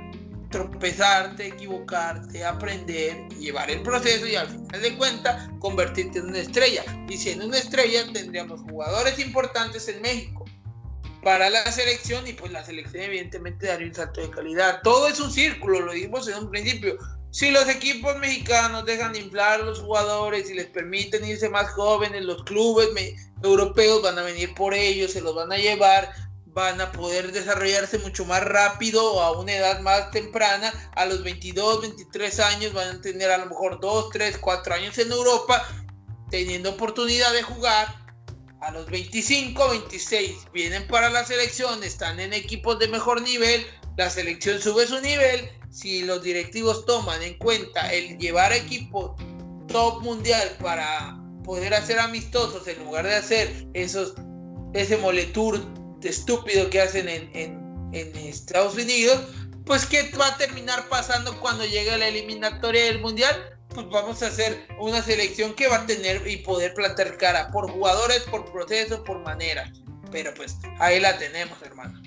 tropezarte, 0.51 1.49
equivocarte, 1.49 2.45
aprender, 2.45 3.29
llevar 3.41 3.71
el 3.71 3.83
proceso 3.83 4.27
y 4.27 4.37
al 4.37 4.49
final 4.49 4.83
de 4.83 4.97
cuentas 4.97 5.51
convertirte 5.59 6.21
en 6.21 6.27
una 6.27 6.39
estrella. 6.39 6.85
Y 7.09 7.17
siendo 7.17 7.47
una 7.47 7.59
estrella 7.59 8.05
tendríamos 8.13 8.61
jugadores 8.63 9.19
importantes 9.19 9.89
en 9.89 10.01
México 10.01 10.44
para 11.25 11.51
la 11.51 11.71
selección 11.73 12.27
y 12.29 12.35
pues 12.35 12.53
la 12.53 12.65
selección 12.65 13.05
evidentemente 13.05 13.67
daría 13.67 13.89
un 13.89 13.95
salto 13.95 14.21
de 14.21 14.31
calidad. 14.31 14.81
Todo 14.83 15.09
es 15.09 15.19
un 15.19 15.33
círculo, 15.33 15.81
lo 15.81 15.93
dijimos 15.93 16.29
en 16.29 16.37
un 16.37 16.51
principio. 16.51 16.99
Si 17.31 17.51
los 17.51 17.69
equipos 17.69 18.17
mexicanos 18.19 18.85
dejan 18.85 19.13
de 19.13 19.21
inflar 19.21 19.61
a 19.61 19.65
los 19.65 19.81
jugadores 19.81 20.49
y 20.49 20.55
les 20.55 20.67
permiten 20.67 21.25
irse 21.25 21.49
más 21.49 21.71
jóvenes, 21.71 22.23
los 22.23 22.45
clubes 22.45 22.91
europeos 23.43 24.03
van 24.03 24.19
a 24.19 24.23
venir 24.23 24.55
por 24.55 24.73
ellos, 24.73 25.13
se 25.13 25.21
los 25.21 25.35
van 25.35 25.51
a 25.51 25.57
llevar 25.57 26.13
van 26.55 26.81
a 26.81 26.93
poder 26.93 27.33
desarrollarse 27.33 27.99
mucho 27.99 28.25
más 28.25 28.43
rápido 28.45 29.21
a 29.21 29.33
una 29.33 29.53
edad 29.53 29.81
más 29.81 30.13
temprana. 30.13 30.73
A 30.95 31.05
los 31.05 31.23
22, 31.25 31.83
23 31.83 32.41
años 32.41 32.73
van 32.73 32.97
a 32.97 33.01
tener 33.01 33.31
a 33.31 33.39
lo 33.39 33.47
mejor 33.47 33.81
2, 33.81 34.11
3, 34.11 34.39
4 34.39 34.75
años 34.75 34.97
en 34.99 35.11
Europa, 35.11 35.67
teniendo 36.31 36.71
oportunidad 36.71 37.33
de 37.33 37.43
jugar. 37.43 38.04
A 38.65 38.71
los 38.71 38.87
25, 38.87 39.69
26 39.69 40.47
vienen 40.55 40.87
para 40.87 41.11
la 41.11 41.23
selección, 41.27 41.85
están 41.85 42.19
en 42.19 42.33
equipos 42.33 42.79
de 42.79 42.89
mejor 42.89 43.21
nivel, 43.21 43.67
la 43.99 44.09
selección 44.09 44.59
sube 44.59 44.87
su 44.87 44.99
nivel. 45.03 45.51
Si 45.71 46.01
los 46.03 46.23
directivos 46.23 46.87
toman 46.87 47.23
en 47.23 47.37
cuenta 47.37 47.93
el 47.93 48.17
llevar 48.17 48.55
equipos 48.55 49.21
top 49.69 50.01
mundial 50.03 50.57
para 50.63 51.15
poder 51.45 51.75
hacer 51.75 51.99
amistosos 51.99 52.67
en 52.67 52.83
lugar 52.83 53.05
de 53.05 53.17
hacer 53.17 53.67
esos 53.75 54.15
ese 54.73 54.97
moletour 54.97 55.61
estúpido 56.03 56.71
que 56.71 56.81
hacen 56.81 57.07
en, 57.11 57.31
en, 57.35 58.17
Estados 58.17 58.77
Unidos, 58.77 59.21
pues 59.67 59.85
¿qué 59.85 60.11
va 60.19 60.29
a 60.29 60.39
terminar 60.39 60.89
pasando 60.89 61.39
cuando 61.39 61.67
llegue 61.67 61.99
la 61.99 62.09
eliminatoria 62.09 62.87
del 62.87 63.01
Mundial? 63.01 63.54
Pues 63.75 63.91
vamos 63.91 64.23
a 64.23 64.29
hacer 64.29 64.67
una 64.79 65.03
selección 65.03 65.53
que 65.55 65.67
va 65.67 65.79
a 65.79 65.87
tener 65.87 66.27
y 66.29 66.37
poder 66.39 66.75
plantar 66.75 67.17
cara 67.17 67.51
por 67.51 67.69
jugadores, 67.69 68.21
por 68.31 68.45
proceso, 68.53 69.03
por 69.03 69.19
manera. 69.21 69.71
Pero 70.13 70.33
pues 70.35 70.59
ahí 70.79 71.01
la 71.01 71.19
tenemos, 71.19 71.61
hermano. 71.63 72.01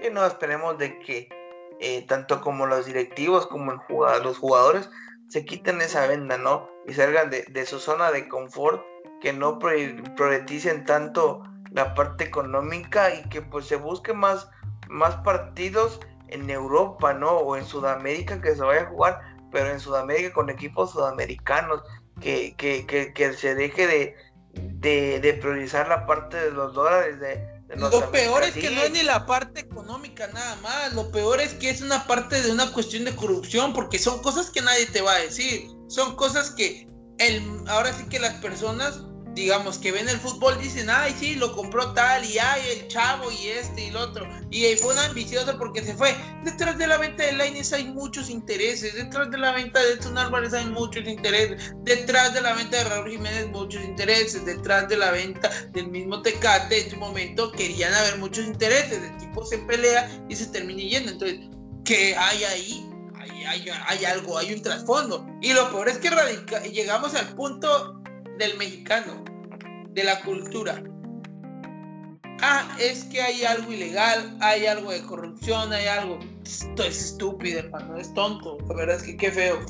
Sí, 0.00 0.08
no, 0.10 0.26
esperemos 0.26 0.78
de 0.78 0.98
que 0.98 1.28
eh, 1.78 2.04
tanto 2.08 2.40
como 2.40 2.66
los 2.66 2.86
directivos 2.86 3.46
como 3.46 3.80
los 3.88 4.38
jugadores 4.38 4.90
se 5.28 5.44
quiten 5.44 5.80
esa 5.80 6.06
venda, 6.08 6.36
¿no? 6.38 6.68
Y 6.86 6.94
salgan 6.94 7.30
de, 7.30 7.44
de 7.44 7.64
su 7.64 7.78
zona 7.78 8.10
de 8.10 8.28
confort, 8.28 8.84
que 9.20 9.32
no 9.32 9.60
prioricen 9.60 10.84
tanto 10.84 11.44
la 11.70 11.94
parte 11.94 12.24
económica 12.24 13.14
y 13.14 13.28
que 13.28 13.42
pues 13.42 13.66
se 13.66 13.76
busque 13.76 14.12
más, 14.12 14.48
más 14.88 15.14
partidos 15.18 16.00
en 16.28 16.50
Europa, 16.50 17.14
¿no? 17.14 17.30
O 17.30 17.56
en 17.56 17.64
Sudamérica 17.64 18.40
que 18.40 18.54
se 18.54 18.62
vaya 18.62 18.82
a 18.82 18.86
jugar, 18.86 19.31
pero 19.52 19.70
en 19.70 19.78
Sudamérica 19.78 20.32
con 20.32 20.50
equipos 20.50 20.92
sudamericanos, 20.92 21.82
que, 22.20 22.54
que, 22.56 23.12
que, 23.14 23.32
se 23.34 23.54
deje 23.54 23.86
de, 23.86 25.20
de, 25.20 25.34
priorizar 25.34 25.88
la 25.88 26.06
parte 26.06 26.36
de 26.36 26.50
los 26.50 26.74
dólares 26.74 27.20
de, 27.20 27.52
lo 27.76 28.10
peor 28.10 28.42
es 28.42 28.52
que 28.52 28.70
no 28.70 28.82
es 28.82 28.90
ni 28.90 29.02
la 29.02 29.24
parte 29.24 29.60
económica 29.60 30.26
nada 30.28 30.56
más, 30.56 30.92
lo 30.92 31.10
peor 31.10 31.40
es 31.40 31.54
que 31.54 31.70
es 31.70 31.80
una 31.80 32.06
parte 32.06 32.42
de 32.42 32.50
una 32.50 32.70
cuestión 32.70 33.04
de 33.04 33.16
corrupción, 33.16 33.72
porque 33.72 33.98
son 33.98 34.20
cosas 34.20 34.50
que 34.50 34.60
nadie 34.60 34.86
te 34.86 35.00
va 35.00 35.14
a 35.14 35.20
decir, 35.20 35.68
son 35.88 36.14
cosas 36.16 36.50
que 36.50 36.86
el, 37.18 37.42
ahora 37.68 37.92
sí 37.94 38.04
que 38.10 38.18
las 38.18 38.34
personas 38.34 39.02
digamos, 39.34 39.78
que 39.78 39.92
ven 39.92 40.08
el 40.08 40.18
fútbol, 40.18 40.58
dicen, 40.60 40.90
ay, 40.90 41.14
sí, 41.18 41.34
lo 41.34 41.54
compró 41.54 41.92
tal, 41.92 42.24
y 42.24 42.38
ay, 42.38 42.62
el 42.70 42.88
chavo, 42.88 43.30
y 43.30 43.48
este, 43.48 43.84
y 43.84 43.88
el 43.88 43.96
otro. 43.96 44.26
Y 44.50 44.64
fue 44.76 44.92
un 44.92 44.98
ambicioso 44.98 45.56
porque 45.58 45.82
se 45.82 45.94
fue. 45.94 46.14
Detrás 46.44 46.76
de 46.76 46.86
la 46.86 46.98
venta 46.98 47.24
de 47.24 47.32
Lainez 47.32 47.72
hay 47.72 47.84
muchos 47.84 48.28
intereses. 48.28 48.94
Detrás 48.94 49.30
de 49.30 49.38
la 49.38 49.52
venta 49.52 49.80
de 49.80 49.92
Edson 49.94 50.18
Álvarez 50.18 50.52
hay 50.52 50.66
muchos 50.66 51.06
intereses. 51.06 51.72
Detrás 51.84 52.34
de 52.34 52.42
la 52.42 52.52
venta 52.54 52.78
de 52.78 52.84
Raúl 52.84 53.10
Jiménez, 53.10 53.48
muchos 53.48 53.82
intereses. 53.82 54.44
Detrás 54.44 54.88
de 54.88 54.98
la 54.98 55.10
venta 55.10 55.50
del 55.72 55.88
mismo 55.88 56.20
Tecate, 56.20 56.84
en 56.84 56.90
su 56.90 56.96
momento 56.96 57.50
querían 57.52 57.94
haber 57.94 58.18
muchos 58.18 58.44
intereses. 58.44 59.02
El 59.02 59.16
tipo 59.16 59.44
se 59.46 59.58
pelea 59.58 60.10
y 60.28 60.36
se 60.36 60.46
termina 60.46 60.82
yendo. 60.82 61.12
Entonces, 61.12 61.40
¿qué 61.84 62.14
hay 62.16 62.44
ahí? 62.44 62.88
Hay, 63.46 63.68
hay, 63.68 64.04
algo, 64.04 64.36
hay 64.36 64.52
un 64.52 64.62
trasfondo. 64.62 65.26
Y 65.40 65.52
lo 65.52 65.70
peor 65.70 65.88
es 65.88 65.98
que 65.98 66.10
llegamos 66.70 67.14
al 67.14 67.34
punto 67.34 68.01
del 68.38 68.56
mexicano, 68.58 69.24
de 69.90 70.04
la 70.04 70.20
cultura. 70.22 70.82
Ah, 72.40 72.76
es 72.80 73.04
que 73.04 73.22
hay 73.22 73.44
algo 73.44 73.70
ilegal, 73.70 74.36
hay 74.40 74.66
algo 74.66 74.90
de 74.90 75.02
corrupción, 75.02 75.72
hay 75.72 75.86
algo. 75.86 76.18
Esto 76.44 76.82
es 76.82 77.00
estúpido, 77.00 77.60
hermano, 77.60 77.96
es 77.96 78.12
tonto. 78.14 78.58
La 78.68 78.74
verdad 78.74 78.96
es 78.96 79.04
que 79.04 79.16
qué 79.16 79.30
feo. 79.30 79.60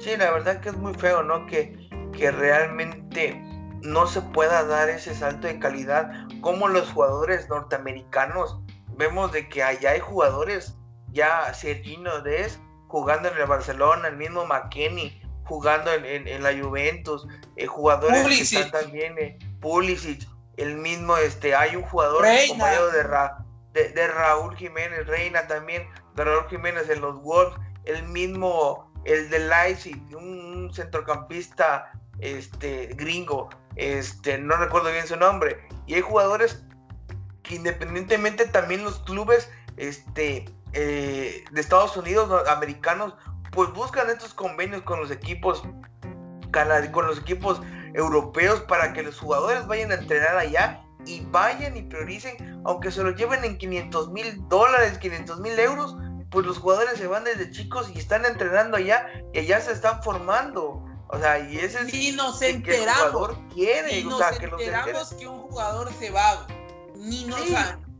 Sí, 0.00 0.16
la 0.16 0.32
verdad 0.32 0.60
que 0.60 0.70
es 0.70 0.76
muy 0.76 0.94
feo, 0.94 1.22
¿no? 1.22 1.46
Que, 1.46 1.88
que 2.12 2.30
realmente 2.32 3.40
no 3.82 4.06
se 4.06 4.20
pueda 4.20 4.64
dar 4.64 4.88
ese 4.88 5.14
salto 5.14 5.46
de 5.46 5.58
calidad 5.60 6.10
como 6.40 6.66
los 6.68 6.90
jugadores 6.90 7.48
norteamericanos. 7.48 8.58
Vemos 8.96 9.30
de 9.30 9.48
que 9.48 9.62
allá 9.62 9.92
hay 9.92 10.00
jugadores, 10.00 10.76
ya 11.12 11.54
Sergino 11.54 12.20
Des 12.20 12.58
jugando 12.88 13.28
en 13.28 13.38
el 13.38 13.46
Barcelona, 13.46 14.08
el 14.08 14.16
mismo 14.16 14.44
McKenny, 14.44 15.22
jugando 15.48 15.90
en, 15.90 16.42
la 16.42 16.52
Juventus, 16.52 17.26
eh, 17.56 17.66
jugadores 17.66 18.50
que 18.50 18.58
están 18.58 18.70
también, 18.70 19.18
eh, 19.18 19.38
Pulisic, 19.60 20.28
el 20.58 20.76
mismo, 20.76 21.16
este, 21.16 21.54
hay 21.54 21.74
un 21.74 21.82
jugador 21.84 22.22
compañero 22.48 22.90
de, 23.72 23.88
de, 23.88 24.08
Raúl 24.08 24.54
Jiménez, 24.56 25.06
Reina 25.06 25.46
también, 25.46 25.88
de 26.14 26.24
Raúl 26.24 26.48
Jiménez 26.50 26.90
en 26.90 27.00
los 27.00 27.22
Wolves, 27.22 27.58
el 27.86 28.02
mismo, 28.08 28.92
el 29.04 29.30
de 29.30 29.38
Leipzig, 29.38 29.98
un, 30.14 30.70
centrocampista 30.74 31.92
este, 32.18 32.88
gringo, 32.88 33.48
este, 33.76 34.36
no 34.36 34.56
recuerdo 34.56 34.92
bien 34.92 35.06
su 35.06 35.16
nombre, 35.16 35.66
y 35.86 35.94
hay 35.94 36.02
jugadores 36.02 36.62
que 37.42 37.54
independientemente 37.54 38.46
también 38.46 38.84
los 38.84 38.98
clubes 38.98 39.48
este, 39.78 40.44
eh, 40.74 41.42
de 41.50 41.60
Estados 41.60 41.96
Unidos, 41.96 42.46
americanos, 42.48 43.14
pues 43.58 43.72
buscan 43.72 44.08
estos 44.08 44.34
convenios 44.34 44.82
con 44.82 45.00
los 45.00 45.10
equipos 45.10 45.64
con 46.92 47.06
los 47.08 47.18
equipos 47.18 47.60
europeos 47.92 48.60
para 48.60 48.92
que 48.92 49.02
los 49.02 49.18
jugadores 49.18 49.66
vayan 49.66 49.90
a 49.90 49.94
entrenar 49.94 50.36
allá 50.36 50.80
y 51.04 51.22
vayan 51.22 51.76
y 51.76 51.82
prioricen, 51.82 52.62
aunque 52.64 52.92
se 52.92 53.02
lo 53.02 53.10
lleven 53.16 53.44
en 53.44 53.58
500 53.58 54.12
mil 54.12 54.48
dólares, 54.48 54.98
500 54.98 55.40
mil 55.40 55.58
euros, 55.58 55.96
pues 56.30 56.46
los 56.46 56.58
jugadores 56.58 56.98
se 56.98 57.08
van 57.08 57.24
desde 57.24 57.50
chicos 57.50 57.90
y 57.92 57.98
están 57.98 58.24
entrenando 58.26 58.76
allá 58.76 59.08
y 59.34 59.40
allá 59.40 59.60
se 59.60 59.72
están 59.72 60.04
formando. 60.04 60.80
O 61.08 61.18
sea, 61.18 61.40
y 61.40 61.58
ese 61.58 61.80
es 61.80 61.92
y 61.92 62.12
nos 62.12 62.40
enteramos, 62.40 63.32
quiere, 63.52 64.04
nos 64.04 64.22
enteramos 64.40 65.14
que 65.14 65.26
un 65.26 65.40
jugador 65.40 65.92
se 65.98 66.10
va. 66.10 66.46
Ni 66.94 67.24
no, 67.24 67.36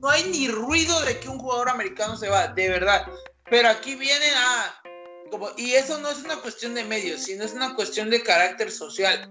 no 0.00 0.08
hay 0.08 0.22
ni 0.30 0.46
ruido 0.46 1.00
de 1.00 1.18
que 1.18 1.28
un 1.28 1.40
jugador 1.40 1.68
americano 1.68 2.16
se 2.16 2.28
va, 2.28 2.46
de 2.46 2.68
verdad. 2.68 3.08
Pero 3.50 3.70
aquí 3.70 3.96
viene 3.96 4.26
a 4.36 4.87
y 5.56 5.72
eso 5.72 5.98
no 5.98 6.10
es 6.10 6.18
una 6.18 6.36
cuestión 6.36 6.74
de 6.74 6.84
medios, 6.84 7.22
sino 7.22 7.44
es 7.44 7.52
una 7.52 7.74
cuestión 7.74 8.10
de 8.10 8.22
carácter 8.22 8.70
social. 8.70 9.30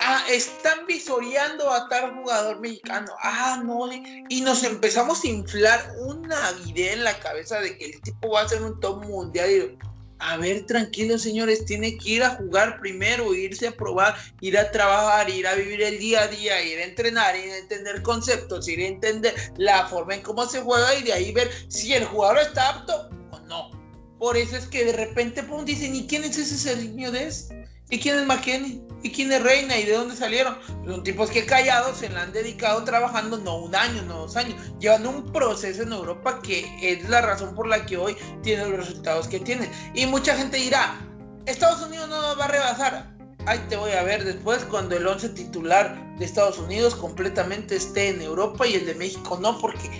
Ah, 0.00 0.22
están 0.28 0.86
visoreando 0.86 1.70
a 1.70 1.88
tal 1.88 2.14
jugador 2.14 2.60
mexicano. 2.60 3.12
Ah, 3.22 3.62
no. 3.64 3.88
Y 4.28 4.42
nos 4.42 4.62
empezamos 4.62 5.24
a 5.24 5.28
inflar 5.28 5.94
una 5.98 6.52
idea 6.66 6.92
en 6.92 7.04
la 7.04 7.18
cabeza 7.20 7.60
de 7.60 7.78
que 7.78 7.86
el 7.86 8.02
tipo 8.02 8.30
va 8.30 8.42
a 8.42 8.48
ser 8.48 8.62
un 8.62 8.78
top 8.80 9.02
mundial. 9.04 9.50
Y, 9.50 9.78
a 10.18 10.36
ver, 10.36 10.66
tranquilos, 10.66 11.22
señores, 11.22 11.64
tiene 11.64 11.96
que 11.96 12.10
ir 12.10 12.22
a 12.22 12.36
jugar 12.36 12.80
primero, 12.80 13.34
irse 13.34 13.68
a 13.68 13.72
probar, 13.72 14.14
ir 14.40 14.58
a 14.58 14.70
trabajar, 14.70 15.28
ir 15.30 15.46
a 15.46 15.54
vivir 15.54 15.82
el 15.82 15.98
día 15.98 16.22
a 16.22 16.28
día, 16.28 16.62
ir 16.62 16.78
a 16.80 16.84
entrenar, 16.84 17.36
ir 17.36 17.52
a 17.52 17.58
entender 17.58 18.02
conceptos, 18.02 18.68
ir 18.68 18.80
a 18.80 18.86
entender 18.86 19.34
la 19.56 19.86
forma 19.86 20.14
en 20.14 20.22
cómo 20.22 20.46
se 20.46 20.60
juega 20.60 20.94
y 20.94 21.02
de 21.02 21.12
ahí 21.12 21.32
ver 21.32 21.50
si 21.68 21.94
el 21.94 22.04
jugador 22.04 22.38
está 22.38 22.70
apto 22.70 23.10
o 23.30 23.38
no. 23.40 23.83
Por 24.18 24.36
eso 24.36 24.56
es 24.56 24.66
que 24.66 24.84
de 24.84 24.92
repente 24.92 25.44
dicen, 25.64 25.94
¿y 25.94 26.06
quién 26.06 26.24
es 26.24 26.38
ese 26.38 26.56
Sergio 26.56 27.10
Des? 27.10 27.50
¿Y 27.90 28.00
quién 28.00 28.18
es 28.18 28.26
McKenny? 28.26 28.82
¿Y 29.02 29.10
quién 29.10 29.30
es 29.30 29.42
Reina? 29.42 29.78
¿Y 29.78 29.84
de 29.84 29.92
dónde 29.92 30.16
salieron? 30.16 30.56
Son 30.86 31.02
tipos 31.02 31.30
que 31.30 31.44
callados 31.44 31.98
se 31.98 32.08
la 32.08 32.22
han 32.22 32.32
dedicado 32.32 32.82
trabajando 32.84 33.36
no 33.36 33.58
un 33.58 33.74
año, 33.74 34.02
no 34.02 34.20
dos 34.20 34.36
años, 34.36 34.56
llevando 34.80 35.10
un 35.10 35.32
proceso 35.32 35.82
en 35.82 35.92
Europa 35.92 36.40
que 36.42 36.66
es 36.80 37.08
la 37.08 37.20
razón 37.20 37.54
por 37.54 37.68
la 37.68 37.84
que 37.84 37.98
hoy 37.98 38.16
tiene 38.42 38.64
los 38.66 38.78
resultados 38.78 39.28
que 39.28 39.40
tiene. 39.40 39.70
Y 39.94 40.06
mucha 40.06 40.34
gente 40.34 40.56
dirá, 40.56 40.98
Estados 41.44 41.86
Unidos 41.86 42.08
no 42.08 42.22
nos 42.22 42.38
va 42.38 42.46
a 42.46 42.48
rebasar. 42.48 43.14
Ahí 43.46 43.58
te 43.68 43.76
voy 43.76 43.92
a 43.92 44.02
ver 44.02 44.24
después 44.24 44.64
cuando 44.64 44.96
el 44.96 45.06
11 45.06 45.28
titular 45.30 46.16
de 46.18 46.24
Estados 46.24 46.58
Unidos 46.58 46.94
completamente 46.94 47.76
esté 47.76 48.08
en 48.08 48.22
Europa 48.22 48.66
y 48.66 48.74
el 48.76 48.86
de 48.86 48.94
México 48.94 49.38
no, 49.38 49.58
porque 49.58 49.90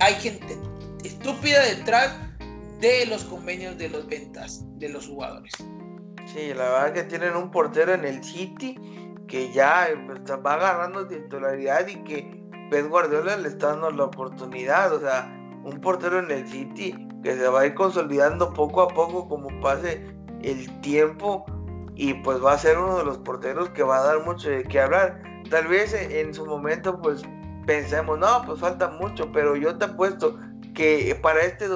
hay 0.00 0.14
gente 0.16 0.58
estúpida 1.02 1.62
detrás 1.64 2.12
de 2.82 3.06
los 3.06 3.22
convenios 3.24 3.78
de 3.78 3.88
las 3.88 4.04
ventas 4.08 4.64
de 4.78 4.88
los 4.88 5.06
jugadores. 5.06 5.52
Sí, 6.26 6.52
la 6.52 6.64
verdad 6.64 6.92
que 6.92 7.04
tienen 7.04 7.36
un 7.36 7.50
portero 7.52 7.94
en 7.94 8.04
el 8.04 8.22
City 8.24 8.76
que 9.28 9.52
ya 9.52 9.88
pues, 10.06 10.20
va 10.44 10.54
agarrando 10.54 11.06
titularidad 11.06 11.86
y 11.86 12.02
que 12.02 12.42
Pep 12.70 12.88
Guardiola 12.88 13.36
le 13.36 13.48
está 13.48 13.68
dando 13.68 13.90
la 13.92 14.04
oportunidad. 14.04 14.92
O 14.92 15.00
sea, 15.00 15.32
un 15.64 15.80
portero 15.80 16.18
en 16.18 16.30
el 16.32 16.46
City 16.48 17.08
que 17.22 17.36
se 17.36 17.46
va 17.46 17.60
a 17.60 17.66
ir 17.66 17.74
consolidando 17.74 18.52
poco 18.52 18.82
a 18.82 18.88
poco 18.88 19.28
como 19.28 19.48
pase 19.60 20.04
el 20.42 20.80
tiempo 20.80 21.46
y 21.94 22.14
pues 22.14 22.44
va 22.44 22.54
a 22.54 22.58
ser 22.58 22.78
uno 22.78 22.98
de 22.98 23.04
los 23.04 23.18
porteros 23.18 23.70
que 23.70 23.84
va 23.84 23.98
a 23.98 24.02
dar 24.02 24.24
mucho 24.24 24.50
de 24.50 24.64
qué 24.64 24.80
hablar. 24.80 25.22
Tal 25.50 25.68
vez 25.68 25.94
en 25.94 26.34
su 26.34 26.44
momento 26.44 27.00
pues 27.00 27.22
pensemos, 27.64 28.18
no, 28.18 28.42
pues 28.44 28.58
falta 28.58 28.88
mucho, 28.88 29.30
pero 29.30 29.54
yo 29.54 29.78
te 29.78 29.84
apuesto 29.84 30.36
que 30.74 31.16
para 31.22 31.42
este 31.42 31.68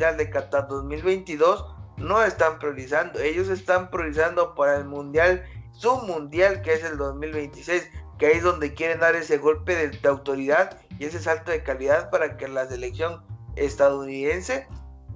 Mundial 0.00 0.16
de 0.16 0.30
Qatar 0.30 0.66
2022 0.66 1.62
no 1.98 2.22
están 2.22 2.58
priorizando, 2.58 3.18
ellos 3.18 3.50
están 3.50 3.90
priorizando 3.90 4.54
para 4.54 4.76
el 4.76 4.86
Mundial, 4.86 5.44
su 5.72 5.94
Mundial 5.94 6.62
que 6.62 6.72
es 6.72 6.82
el 6.84 6.96
2026, 6.96 7.86
que 8.18 8.28
ahí 8.28 8.38
es 8.38 8.42
donde 8.42 8.72
quieren 8.72 9.00
dar 9.00 9.14
ese 9.14 9.36
golpe 9.36 9.74
de, 9.74 10.08
autoridad 10.08 10.80
y 10.98 11.04
ese 11.04 11.20
salto 11.20 11.50
de 11.50 11.62
calidad 11.62 12.08
para 12.08 12.38
que 12.38 12.48
la 12.48 12.66
selección 12.66 13.22
estadounidense 13.56 14.66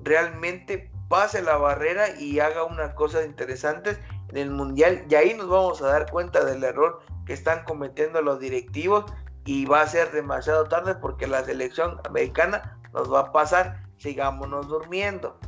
realmente 0.03 0.93
pase 1.09 1.41
la 1.41 1.57
barrera 1.57 2.11
y 2.21 2.41
haga 2.41 2.65
una 2.65 2.95
cosa 2.95 3.25
interesante 3.25 3.97
en 4.29 4.37
el 4.37 4.51
mundial. 4.51 5.07
Y 5.09 5.15
ahí 5.15 5.33
nos 5.33 5.49
vamos 5.49 5.81
a 5.81 5.87
dar 5.87 6.11
cuenta 6.11 6.45
del 6.45 6.63
error 6.63 7.01
que 7.25 7.33
están 7.33 7.65
cometiendo 7.65 8.21
los 8.21 8.39
directivos 8.39 9.07
y 9.47 9.65
va 9.65 9.81
a 9.81 9.87
ser 9.87 10.13
demasiado 10.13 10.65
tarde 10.65 10.95
porque 10.95 11.27
la 11.27 11.43
selección 11.43 12.03
americana 12.07 12.79
nos 12.93 13.11
va 13.11 13.21
a 13.21 13.33
pasar, 13.33 13.84
sigámonos 14.05 14.69
durmiendo. 14.69 15.39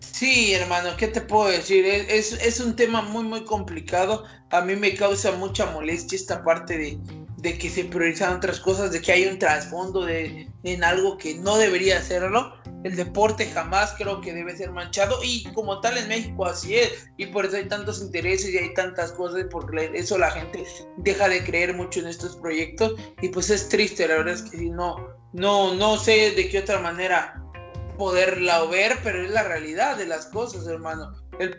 Sí, 0.00 0.54
hermano, 0.54 0.90
¿qué 0.96 1.08
te 1.08 1.20
puedo 1.20 1.48
decir? 1.48 1.84
Es, 1.84 2.32
es, 2.32 2.60
un 2.60 2.74
tema 2.74 3.02
muy, 3.02 3.24
muy 3.24 3.44
complicado. 3.44 4.24
A 4.50 4.62
mí 4.62 4.74
me 4.74 4.94
causa 4.94 5.32
mucha 5.32 5.66
molestia 5.66 6.16
esta 6.16 6.42
parte 6.42 6.76
de, 6.76 6.98
de 7.36 7.58
que 7.58 7.68
se 7.68 7.84
priorizan 7.84 8.36
otras 8.36 8.60
cosas, 8.60 8.92
de 8.92 9.00
que 9.00 9.12
hay 9.12 9.26
un 9.26 9.38
trasfondo 9.38 10.04
de, 10.04 10.48
en 10.64 10.84
algo 10.84 11.18
que 11.18 11.34
no 11.34 11.56
debería 11.58 11.98
hacerlo. 11.98 12.54
El 12.84 12.96
deporte 12.96 13.46
jamás 13.46 13.94
creo 13.98 14.20
que 14.20 14.32
debe 14.32 14.56
ser 14.56 14.70
manchado 14.70 15.18
y 15.22 15.44
como 15.54 15.80
tal 15.80 15.98
en 15.98 16.08
México 16.08 16.46
así 16.46 16.76
es. 16.76 17.08
Y 17.16 17.26
por 17.26 17.44
eso 17.44 17.56
hay 17.56 17.68
tantos 17.68 18.00
intereses 18.00 18.50
y 18.50 18.58
hay 18.58 18.74
tantas 18.74 19.12
cosas, 19.12 19.44
por 19.50 19.66
eso 19.78 20.18
la 20.18 20.30
gente 20.30 20.64
deja 20.98 21.28
de 21.28 21.44
creer 21.44 21.74
mucho 21.74 22.00
en 22.00 22.06
estos 22.06 22.36
proyectos 22.36 22.94
y 23.20 23.28
pues 23.28 23.50
es 23.50 23.68
triste, 23.68 24.06
la 24.06 24.18
verdad 24.18 24.34
es 24.34 24.42
que 24.42 24.58
no, 24.58 25.08
no, 25.32 25.74
no 25.74 25.98
sé 25.98 26.32
de 26.32 26.48
qué 26.48 26.60
otra 26.60 26.78
manera 26.78 27.42
poderla 27.96 28.64
ver, 28.64 28.98
pero 29.02 29.22
es 29.22 29.30
la 29.30 29.42
realidad 29.42 29.96
de 29.96 30.06
las 30.06 30.26
cosas, 30.26 30.66
hermano. 30.66 31.12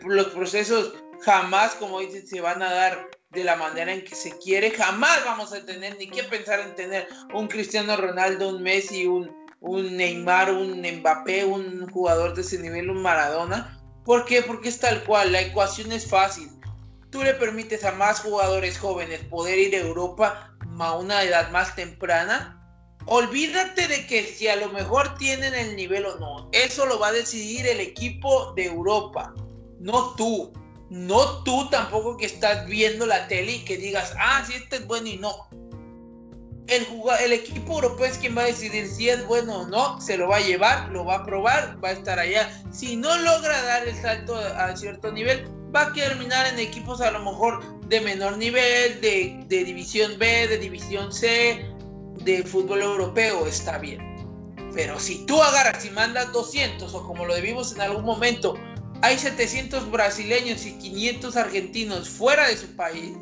los 0.04 0.26
procesos 0.28 0.94
jamás, 1.22 1.74
como 1.74 2.00
dices, 2.00 2.28
se 2.28 2.40
van 2.40 2.62
a 2.62 2.72
dar 2.72 3.08
de 3.30 3.44
la 3.44 3.56
manera 3.56 3.92
en 3.92 4.04
que 4.04 4.14
se 4.14 4.36
quiere. 4.38 4.70
Jamás 4.70 5.24
vamos 5.24 5.52
a 5.52 5.64
tener 5.64 5.96
ni 5.98 6.08
que 6.08 6.24
pensar 6.24 6.60
en 6.60 6.74
tener 6.74 7.08
un 7.34 7.48
Cristiano 7.48 7.96
Ronaldo, 7.96 8.48
un 8.48 8.62
Messi, 8.62 9.06
un, 9.06 9.30
un 9.60 9.96
Neymar, 9.96 10.50
un 10.52 10.80
Mbappé, 10.80 11.44
un 11.44 11.88
jugador 11.90 12.34
de 12.34 12.42
ese 12.42 12.58
nivel, 12.58 12.90
un 12.90 13.02
Maradona. 13.02 13.78
¿Por 14.04 14.24
qué? 14.24 14.42
Porque 14.42 14.70
es 14.70 14.80
tal 14.80 15.04
cual, 15.04 15.32
la 15.32 15.42
ecuación 15.42 15.92
es 15.92 16.08
fácil. 16.08 16.50
Tú 17.10 17.22
le 17.22 17.34
permites 17.34 17.84
a 17.84 17.92
más 17.92 18.20
jugadores 18.20 18.78
jóvenes 18.78 19.20
poder 19.24 19.58
ir 19.58 19.74
a 19.74 19.78
Europa 19.78 20.54
a 20.80 20.96
una 20.96 21.22
edad 21.22 21.50
más 21.50 21.74
temprana 21.74 22.54
olvídate 23.08 23.88
de 23.88 24.06
que 24.06 24.22
si 24.22 24.48
a 24.48 24.56
lo 24.56 24.68
mejor 24.68 25.16
tienen 25.16 25.54
el 25.54 25.76
nivel 25.76 26.06
o 26.06 26.18
no. 26.18 26.48
Eso 26.52 26.86
lo 26.86 26.98
va 26.98 27.08
a 27.08 27.12
decidir 27.12 27.66
el 27.66 27.80
equipo 27.80 28.52
de 28.54 28.66
Europa, 28.66 29.34
no 29.80 30.14
tú. 30.14 30.52
No 30.90 31.42
tú 31.44 31.68
tampoco 31.70 32.16
que 32.16 32.24
estás 32.24 32.66
viendo 32.66 33.04
la 33.06 33.28
tele 33.28 33.52
y 33.52 33.64
que 33.64 33.76
digas, 33.76 34.14
ah, 34.18 34.42
si 34.46 34.54
este 34.54 34.76
es 34.76 34.86
bueno 34.86 35.08
y 35.08 35.18
no. 35.18 35.48
El, 36.66 36.86
el 37.20 37.32
equipo 37.32 37.74
europeo 37.74 38.06
es 38.06 38.18
quien 38.18 38.36
va 38.36 38.42
a 38.42 38.46
decidir 38.46 38.86
si 38.86 39.08
es 39.08 39.26
bueno 39.26 39.60
o 39.60 39.66
no, 39.66 40.00
se 40.00 40.16
lo 40.16 40.28
va 40.28 40.36
a 40.36 40.40
llevar, 40.40 40.88
lo 40.90 41.04
va 41.04 41.16
a 41.16 41.24
probar, 41.24 41.82
va 41.82 41.88
a 41.88 41.92
estar 41.92 42.18
allá. 42.18 42.50
Si 42.72 42.96
no 42.96 43.16
logra 43.18 43.62
dar 43.62 43.86
el 43.86 43.94
salto 43.96 44.36
a 44.36 44.74
cierto 44.76 45.12
nivel, 45.12 45.46
va 45.74 45.82
a 45.82 45.92
terminar 45.92 46.46
en 46.46 46.58
equipos 46.58 47.00
a 47.00 47.10
lo 47.10 47.20
mejor 47.20 47.62
de 47.88 48.00
menor 48.00 48.36
nivel, 48.38 49.00
de 49.00 49.64
división 49.64 50.18
B, 50.18 50.48
de 50.48 50.58
división 50.58 51.12
C, 51.12 51.66
de 52.24 52.42
fútbol 52.42 52.82
europeo 52.82 53.46
está 53.46 53.78
bien. 53.78 54.00
Pero 54.74 55.00
si 55.00 55.24
tú 55.26 55.42
agarras 55.42 55.84
y 55.84 55.90
mandas 55.90 56.32
200 56.32 56.92
o 56.94 57.06
como 57.06 57.24
lo 57.24 57.34
debimos 57.34 57.72
en 57.72 57.80
algún 57.80 58.04
momento, 58.04 58.54
hay 59.02 59.18
700 59.18 59.90
brasileños 59.90 60.66
y 60.66 60.72
500 60.78 61.36
argentinos 61.36 62.08
fuera 62.08 62.48
de 62.48 62.56
su 62.56 62.66
país, 62.76 63.12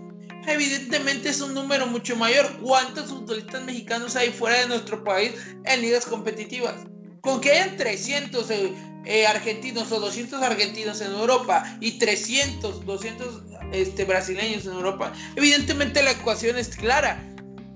evidentemente 0.47 1.29
es 1.29 1.41
un 1.41 1.55
número 1.55 1.87
mucho 1.87 2.17
mayor. 2.17 2.51
¿Cuántos 2.63 3.07
futbolistas 3.07 3.63
mexicanos 3.65 4.17
hay 4.17 4.31
fuera 4.31 4.61
de 4.61 4.69
nuestro 4.69 5.03
país 5.05 5.33
en 5.65 5.81
ligas 5.83 6.07
competitivas? 6.07 6.75
Con 7.21 7.41
que 7.41 7.53
hayan 7.53 7.77
300 7.77 8.51
eh, 8.51 8.73
eh, 9.05 9.27
argentinos 9.27 9.91
o 9.93 10.01
200 10.01 10.43
argentinos 10.43 11.01
en 11.01 11.13
Europa 11.13 11.65
y 11.81 11.99
300, 11.99 12.85
200 12.85 13.43
este, 13.73 14.05
brasileños 14.05 14.67
en 14.67 14.73
Europa, 14.73 15.13
evidentemente 15.37 16.03
la 16.03 16.13
ecuación 16.13 16.57
es 16.57 16.69
clara. 16.69 17.23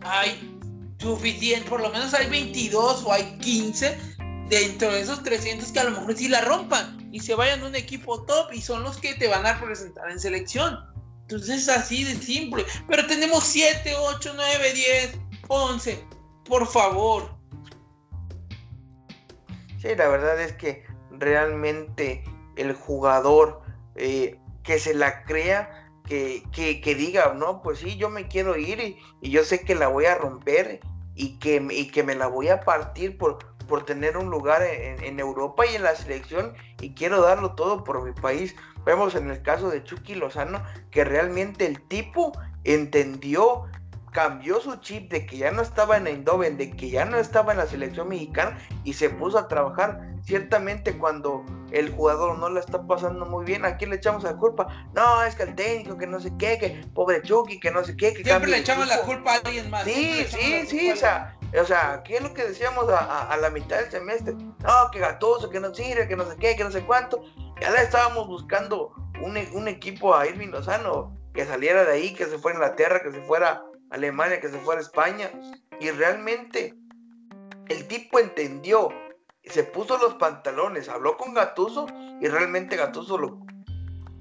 Hay 0.03 0.50
suficiente, 1.01 1.69
por 1.69 1.81
lo 1.81 1.91
menos 1.91 2.13
hay 2.15 2.29
22 2.29 3.05
o 3.05 3.13
hay 3.13 3.39
15 3.39 3.99
dentro 4.49 4.93
de 4.93 5.01
esos 5.01 5.23
300 5.23 5.73
que 5.73 5.81
a 5.81 5.85
lo 5.85 5.93
mejor 5.93 6.17
sí 6.17 6.29
la 6.29 6.43
rompan 6.43 7.09
y 7.13 7.21
se 7.21 7.35
vayan 7.35 7.63
a 7.63 7.67
un 7.67 7.75
equipo 7.75 8.23
top 8.25 8.53
y 8.53 8.61
son 8.61 8.83
los 8.83 8.99
que 8.99 9.15
te 9.15 9.29
van 9.29 9.47
a 9.47 9.61
presentar 9.61 10.11
en 10.11 10.21
selección. 10.21 10.79
Entonces 11.23 11.63
es 11.63 11.69
así 11.69 12.05
de 12.05 12.15
simple. 12.17 12.65
Pero 12.89 13.07
tenemos 13.07 13.45
7, 13.45 13.95
8, 13.97 14.33
9, 14.35 14.73
10, 14.75 15.19
11. 15.49 16.05
Por 16.45 16.67
favor. 16.67 17.31
Sí, 19.81 19.89
la 19.97 20.09
verdad 20.09 20.41
es 20.41 20.53
que 20.55 20.85
realmente 21.11 22.25
el 22.57 22.75
jugador 22.75 23.63
eh, 23.95 24.39
que 24.63 24.79
se 24.79 24.95
la 24.95 25.25
crea 25.25 25.77
que, 26.07 26.43
que, 26.53 26.95
diga, 26.97 27.35
no, 27.35 27.63
pues 27.63 27.79
sí, 27.79 27.97
yo 27.97 28.11
me 28.11 28.27
quiero 28.27 28.57
ir 28.57 28.81
y, 28.81 28.99
y, 29.23 29.31
yo 29.31 29.45
sé 29.45 29.61
que 29.61 29.77
la 29.77 29.87
voy 29.87 30.07
a 30.07 30.17
romper 30.17 30.81
y 31.21 31.39
que, 31.39 31.63
y 31.71 31.89
que 31.89 32.03
me 32.03 32.15
la 32.15 32.29
voy 32.29 32.49
a 32.49 32.63
partir 32.63 33.19
por, 33.19 33.39
por 33.69 33.85
tener 33.85 34.17
un 34.17 34.31
lugar 34.31 34.63
en, 34.63 35.21
Europa 35.21 35.67
y 35.67 35.75
en 35.75 35.83
la 35.83 35.95
selección 35.95 36.55
y 36.81 36.95
quiero 36.95 37.21
darlo 37.21 37.55
todo 37.55 37.85
por 37.85 38.03
mi 38.03 38.13
país. 38.13 38.57
Vemos 38.87 39.15
en 39.15 39.31
el 39.31 39.43
caso 39.43 39.69
de 39.69 39.85
Chucky 39.85 40.15
Lozano 40.15 40.63
que 40.91 41.05
realmente 41.05 41.67
el 41.67 41.79
tipo 41.89 42.33
entendió, 42.65 43.65
cambió 44.13 44.61
su 44.61 44.77
chip 44.77 45.11
de 45.11 45.27
que 45.27 45.39
ya 45.39 45.51
no 45.53 45.63
estaba 45.63 45.97
en 45.97 46.07
Eindhoven, 46.07 46.57
de 46.57 46.71
que 46.71 46.91
ya 46.91 47.05
no 47.05 47.17
estaba 47.17 47.53
en 47.53 47.59
la 47.59 47.67
selección 47.67 48.09
mexicana 48.09 48.59
y 48.85 48.95
se 48.95 49.11
puso 49.11 49.39
a 49.39 49.49
trabajar. 49.49 50.09
Ciertamente 50.25 50.99
cuando 50.99 51.45
el 51.71 51.91
jugador 51.91 52.39
no 52.39 52.49
la 52.51 52.61
está 52.61 52.87
pasando 52.87 53.25
muy 53.25 53.45
bien, 53.45 53.65
¿a 53.65 53.77
quién 53.77 53.91
le 53.91 53.97
echamos 53.97 54.23
la 54.23 54.37
culpa? 54.37 54.67
No, 54.95 55.23
es 55.23 55.35
que 55.35 55.45
el 55.45 55.55
técnico, 55.55 55.97
que 55.97 56.07
no 56.07 56.21
sé 56.21 56.33
qué, 56.39 56.59
que 56.59 56.85
pobre 56.95 57.23
Chucky, 57.23 57.59
que 57.59 57.71
no 57.71 57.83
sé 57.85 57.97
qué. 57.97 58.13
Que 58.13 58.25
Siempre 58.25 58.51
le 58.51 58.59
echamos 58.59 58.87
la 58.87 59.01
culpa 59.03 59.35
a 59.35 59.37
alguien 59.37 59.71
más. 59.71 59.85
Sí, 59.85 60.25
sí, 60.29 60.67
sí, 60.67 60.91
o 60.91 60.97
sea, 60.97 61.37
o 61.59 61.65
sea, 61.65 62.03
¿qué 62.05 62.17
es 62.17 62.23
lo 62.23 62.35
que 62.35 62.45
decíamos 62.45 62.87
a, 62.89 63.37
la 63.41 63.51
mitad 63.51 63.79
del 63.79 63.91
semestre? 63.91 64.35
No, 64.35 64.91
que 64.93 64.99
gatoso, 64.99 65.49
que 65.51 65.61
no 65.61 65.75
sirve, 65.75 66.07
que 66.07 66.17
no 66.17 66.25
sé 66.25 66.37
qué, 66.37 66.55
que 66.55 66.65
no 66.65 66.71
sé 66.71 66.83
cuánto. 66.83 67.23
Ya 67.61 67.71
le 67.71 67.83
estábamos 67.83 68.27
buscando 68.27 68.93
un, 69.23 69.39
un 69.53 69.69
equipo 69.69 70.15
a 70.15 70.27
Irving 70.27 70.49
Lozano 70.49 71.17
que 71.35 71.47
saliera 71.47 71.85
de 71.85 71.93
ahí, 71.93 72.15
que 72.15 72.27
se 72.27 72.39
fuera 72.39 72.59
a 72.59 72.63
Inglaterra, 72.63 73.03
que 73.03 73.13
se 73.13 73.21
fuera 73.23 73.65
Alemania, 73.91 74.41
que 74.41 74.49
se 74.49 74.59
fuera 74.59 74.81
a 74.81 74.85
España. 74.85 75.31
Y 75.81 75.91
realmente 75.91 76.75
el 77.69 77.87
tipo 77.87 78.19
entendió 78.19 78.91
se 79.51 79.65
puso 79.65 79.99
los 79.99 80.15
pantalones, 80.15 80.89
habló 80.89 81.17
con 81.17 81.35
Gatuso 81.35 81.87
y 82.21 82.29
realmente 82.29 82.77
Gatuso 82.77 83.19
lo, 83.19 83.41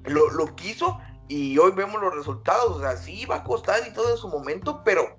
lo, 0.04 0.56
quiso 0.56 0.98
y 1.28 1.56
hoy 1.58 1.72
vemos 1.72 2.00
los 2.00 2.14
resultados. 2.14 2.76
O 2.76 2.80
sea, 2.80 2.94
va 3.28 3.36
a 3.36 3.44
costar 3.44 3.80
y 3.86 3.92
todo 3.92 4.10
en 4.10 4.16
su 4.16 4.28
momento, 4.28 4.82
pero 4.84 5.18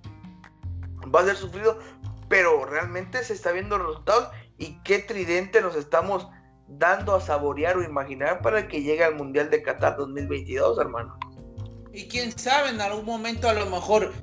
va 1.14 1.22
a 1.22 1.26
ser 1.26 1.36
sufrido. 1.36 1.80
Pero 2.28 2.66
realmente 2.66 3.24
se 3.24 3.34
está 3.34 3.52
viendo 3.52 3.78
los 3.78 3.88
resultados 3.88 4.30
y 4.58 4.80
qué 4.84 5.00
tridente 5.00 5.62
nos 5.62 5.76
estamos 5.76 6.28
dando 6.68 7.16
a 7.16 7.22
saborear 7.22 7.78
o 7.78 7.84
imaginar 7.84 8.42
para 8.42 8.68
que 8.68 8.82
llegue 8.82 9.04
al 9.04 9.16
Mundial 9.16 9.50
de 9.50 9.62
Qatar 9.62 9.98
2022, 9.98 10.80
hermano. 10.80 11.18
Y 11.94 12.08
quién 12.08 12.38
sabe, 12.38 12.70
en 12.70 12.80
algún 12.80 13.06
momento 13.06 13.50
a 13.50 13.54
lo 13.54 13.66
mejor 13.66 14.14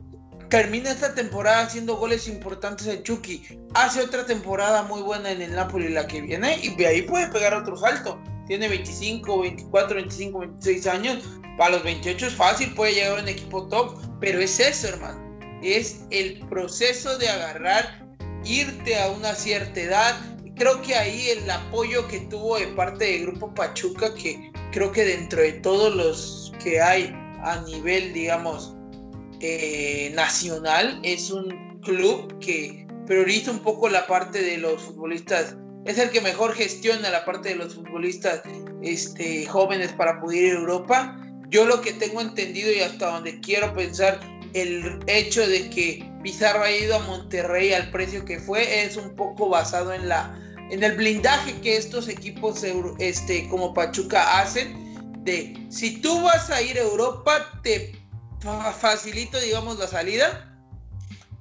termina 0.48 0.90
esta 0.90 1.14
temporada 1.14 1.62
haciendo 1.62 1.96
goles 1.96 2.26
importantes 2.26 2.86
en 2.86 3.02
Chucky, 3.02 3.58
hace 3.74 4.00
otra 4.00 4.24
temporada 4.24 4.82
muy 4.82 5.02
buena 5.02 5.30
en 5.30 5.42
el 5.42 5.54
Napoli 5.54 5.88
la 5.88 6.06
que 6.06 6.22
viene 6.22 6.58
y 6.62 6.74
de 6.74 6.86
ahí 6.86 7.02
puede 7.02 7.28
pegar 7.28 7.54
otro 7.54 7.76
salto. 7.76 8.18
Tiene 8.46 8.68
25, 8.68 9.40
24, 9.42 9.96
25, 9.96 10.38
26 10.38 10.86
años, 10.86 11.24
para 11.58 11.72
los 11.72 11.82
28 11.82 12.28
es 12.28 12.34
fácil, 12.34 12.72
puede 12.74 12.94
llegar 12.94 13.18
a 13.18 13.22
un 13.22 13.28
equipo 13.28 13.66
top, 13.68 13.98
pero 14.20 14.40
es 14.40 14.58
eso, 14.58 14.88
hermano. 14.88 15.20
Es 15.62 16.04
el 16.10 16.38
proceso 16.48 17.18
de 17.18 17.28
agarrar, 17.28 18.06
irte 18.44 18.98
a 18.98 19.10
una 19.10 19.34
cierta 19.34 19.80
edad. 19.80 20.16
Creo 20.56 20.80
que 20.80 20.94
ahí 20.94 21.28
el 21.28 21.50
apoyo 21.50 22.08
que 22.08 22.20
tuvo 22.20 22.58
de 22.58 22.68
parte 22.68 23.04
del 23.04 23.22
Grupo 23.26 23.52
Pachuca, 23.54 24.14
que 24.14 24.50
creo 24.72 24.92
que 24.92 25.04
dentro 25.04 25.42
de 25.42 25.52
todos 25.54 25.94
los 25.94 26.52
que 26.62 26.80
hay 26.80 27.12
a 27.42 27.60
nivel, 27.66 28.12
digamos, 28.14 28.77
eh, 29.40 30.12
nacional, 30.14 31.00
es 31.02 31.30
un 31.30 31.80
club 31.80 32.38
que 32.40 32.86
prioriza 33.06 33.50
un 33.50 33.60
poco 33.60 33.88
la 33.88 34.06
parte 34.06 34.42
de 34.42 34.58
los 34.58 34.82
futbolistas. 34.82 35.56
Es 35.84 35.98
el 35.98 36.10
que 36.10 36.20
mejor 36.20 36.54
gestiona 36.54 37.08
la 37.10 37.24
parte 37.24 37.50
de 37.50 37.56
los 37.56 37.74
futbolistas 37.74 38.42
este, 38.82 39.46
jóvenes 39.46 39.92
para 39.92 40.20
poder 40.20 40.44
ir 40.44 40.52
a 40.54 40.58
Europa. 40.58 41.16
Yo 41.48 41.64
lo 41.64 41.80
que 41.80 41.92
tengo 41.94 42.20
entendido 42.20 42.70
y 42.70 42.80
hasta 42.80 43.10
donde 43.10 43.40
quiero 43.40 43.72
pensar, 43.74 44.20
el 44.54 44.98
hecho 45.06 45.46
de 45.46 45.70
que 45.70 46.04
Pizarro 46.22 46.62
ha 46.62 46.70
ido 46.70 46.96
a 46.96 47.00
Monterrey 47.00 47.72
al 47.72 47.90
precio 47.90 48.24
que 48.24 48.38
fue 48.38 48.84
es 48.84 48.96
un 48.96 49.14
poco 49.14 49.48
basado 49.48 49.92
en 49.92 50.08
la 50.08 50.34
en 50.70 50.82
el 50.82 50.96
blindaje 50.96 51.54
que 51.62 51.76
estos 51.76 52.08
equipos 52.08 52.62
este, 52.98 53.48
como 53.48 53.72
Pachuca 53.72 54.40
hacen 54.40 55.24
de 55.24 55.54
si 55.70 56.00
tú 56.00 56.22
vas 56.22 56.50
a 56.50 56.60
ir 56.60 56.76
a 56.78 56.82
Europa 56.82 57.60
te 57.62 57.92
facilito, 58.40 59.38
digamos, 59.40 59.78
la 59.78 59.86
salida. 59.86 60.44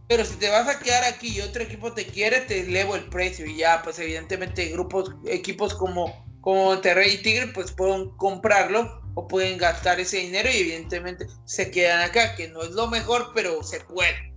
Pero 0.08 0.24
si 0.24 0.36
te 0.36 0.50
vas 0.50 0.68
a 0.68 0.80
quedar 0.80 1.04
aquí 1.04 1.38
y 1.38 1.42
otro 1.42 1.64
equipo 1.64 1.94
te 1.94 2.06
quiere, 2.06 2.42
te 2.42 2.62
elevo 2.62 2.96
el 2.96 3.10
precio. 3.10 3.46
Y 3.46 3.58
ya, 3.58 3.82
pues 3.84 4.00
evidentemente 4.00 4.70
grupos, 4.70 5.12
equipos 5.26 5.74
como, 5.74 6.26
como 6.42 6.66
Monterrey 6.66 7.16
y 7.16 7.22
Tigre, 7.22 7.48
pues 7.48 7.72
pueden 7.72 8.10
comprarlo 8.12 9.02
o 9.16 9.28
pueden 9.28 9.58
gastar 9.58 10.00
ese 10.00 10.18
dinero 10.18 10.50
y 10.50 10.58
evidentemente 10.58 11.28
se 11.46 11.72
quedan 11.72 12.02
acá, 12.02 12.36
que 12.36 12.48
no 12.50 12.62
es 12.62 12.72
lo 12.72 12.88
mejor, 12.88 13.32
pero 13.36 13.62
se 13.64 13.82
puede. 13.82 14.34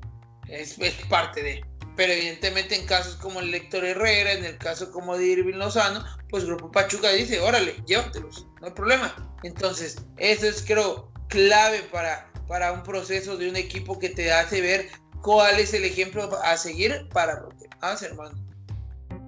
Es, 0.48 0.76
es 0.78 0.94
parte 1.08 1.42
de. 1.42 1.60
Pero 1.96 2.12
evidentemente 2.12 2.74
en 2.74 2.86
casos 2.86 3.16
como 3.16 3.40
el 3.40 3.50
Lector 3.50 3.84
Herrera, 3.84 4.32
en 4.32 4.44
el 4.44 4.58
caso 4.58 4.90
como 4.90 5.16
de 5.16 5.26
Irving 5.26 5.56
Lozano, 5.56 6.04
pues 6.30 6.46
Grupo 6.46 6.72
Pachuca 6.72 7.10
dice, 7.10 7.40
órale, 7.40 7.76
llévatelos, 7.86 8.46
no 8.60 8.68
hay 8.68 8.72
problema. 8.72 9.14
Entonces, 9.42 9.98
eso 10.16 10.46
es 10.46 10.64
creo 10.66 11.12
clave 11.28 11.82
para 11.92 12.29
para 12.50 12.72
un 12.72 12.82
proceso 12.82 13.36
de 13.36 13.48
un 13.48 13.54
equipo 13.54 14.00
que 14.00 14.08
te 14.08 14.32
hace 14.32 14.60
ver 14.60 14.88
cuál 15.22 15.60
es 15.60 15.72
el 15.72 15.84
ejemplo 15.84 16.28
a 16.42 16.56
seguir 16.56 17.08
para 17.12 17.40
lo 17.42 17.50
que 17.50 17.68
hace, 17.80 18.06
hermano. 18.06 18.36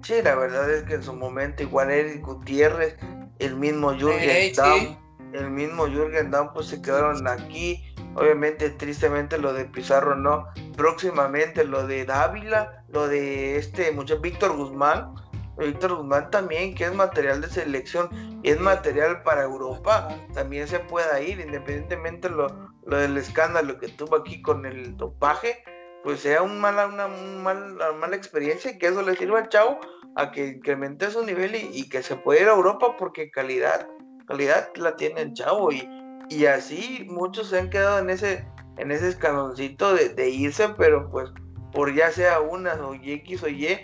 Sí, 0.03 0.15
la 0.21 0.35
verdad 0.35 0.69
es 0.69 0.83
que 0.83 0.95
en 0.95 1.03
su 1.03 1.13
momento 1.13 1.63
igual 1.63 1.89
Eric 1.89 2.21
Gutiérrez, 2.21 2.97
el 3.39 3.55
mismo 3.55 3.93
Jürgen 3.93 4.53
Damm, 4.53 4.97
el 5.31 5.49
mismo 5.49 5.87
Jürgen 5.87 6.31
Damm 6.31 6.51
pues 6.53 6.67
se 6.67 6.81
quedaron 6.81 7.25
aquí. 7.25 7.81
Obviamente, 8.15 8.69
tristemente 8.71 9.37
lo 9.37 9.53
de 9.53 9.63
Pizarro 9.65 10.15
no. 10.15 10.45
Próximamente 10.75 11.63
lo 11.63 11.87
de 11.87 12.03
Dávila, 12.03 12.83
lo 12.89 13.07
de 13.07 13.55
este 13.55 13.93
muchacho 13.93 14.19
Víctor 14.19 14.57
Guzmán, 14.57 15.15
Víctor 15.57 15.95
Guzmán 15.95 16.31
también, 16.31 16.73
que 16.75 16.85
es 16.85 16.93
material 16.93 17.41
de 17.41 17.49
selección 17.49 18.09
y 18.43 18.49
es 18.49 18.59
material 18.59 19.21
para 19.23 19.43
Europa, 19.43 20.09
también 20.33 20.67
se 20.67 20.79
pueda 20.79 21.21
ir, 21.21 21.39
independientemente 21.39 22.29
lo, 22.29 22.47
lo 22.85 22.97
del 22.97 23.17
escándalo 23.17 23.77
que 23.77 23.87
tuvo 23.89 24.15
aquí 24.15 24.41
con 24.41 24.65
el 24.65 24.97
dopaje, 24.97 25.63
pues 26.03 26.21
sea 26.21 26.41
un 26.41 26.59
mala, 26.59 26.87
una, 26.87 27.07
mala 27.07 28.15
experiencia 28.15 28.71
y 28.71 28.77
que 28.77 28.87
eso 28.87 29.01
le 29.01 29.15
sirva 29.15 29.39
al 29.39 29.49
chavo 29.49 29.79
a 30.15 30.31
que 30.31 30.47
incremente 30.47 31.09
su 31.09 31.23
nivel 31.23 31.55
y, 31.55 31.87
que 31.89 32.03
se 32.03 32.15
pueda 32.15 32.41
ir 32.41 32.47
a 32.47 32.53
Europa 32.53 32.97
porque 32.97 33.31
calidad, 33.31 33.87
calidad 34.27 34.69
la 34.75 34.95
tiene 34.95 35.21
el 35.21 35.33
chavo 35.33 35.71
y, 35.71 35.87
y 36.29 36.45
así 36.45 37.07
muchos 37.09 37.49
se 37.49 37.59
han 37.59 37.69
quedado 37.69 37.99
en 37.99 38.09
ese, 38.09 38.45
en 38.77 38.91
ese 38.91 39.09
escaloncito 39.09 39.93
de 39.93 40.29
irse, 40.29 40.69
pero 40.77 41.09
pues 41.09 41.31
por 41.73 41.93
ya 41.93 42.11
sea 42.11 42.39
una 42.39 42.73
o 42.75 42.93
X 42.93 43.43
o 43.43 43.49
Y, 43.49 43.79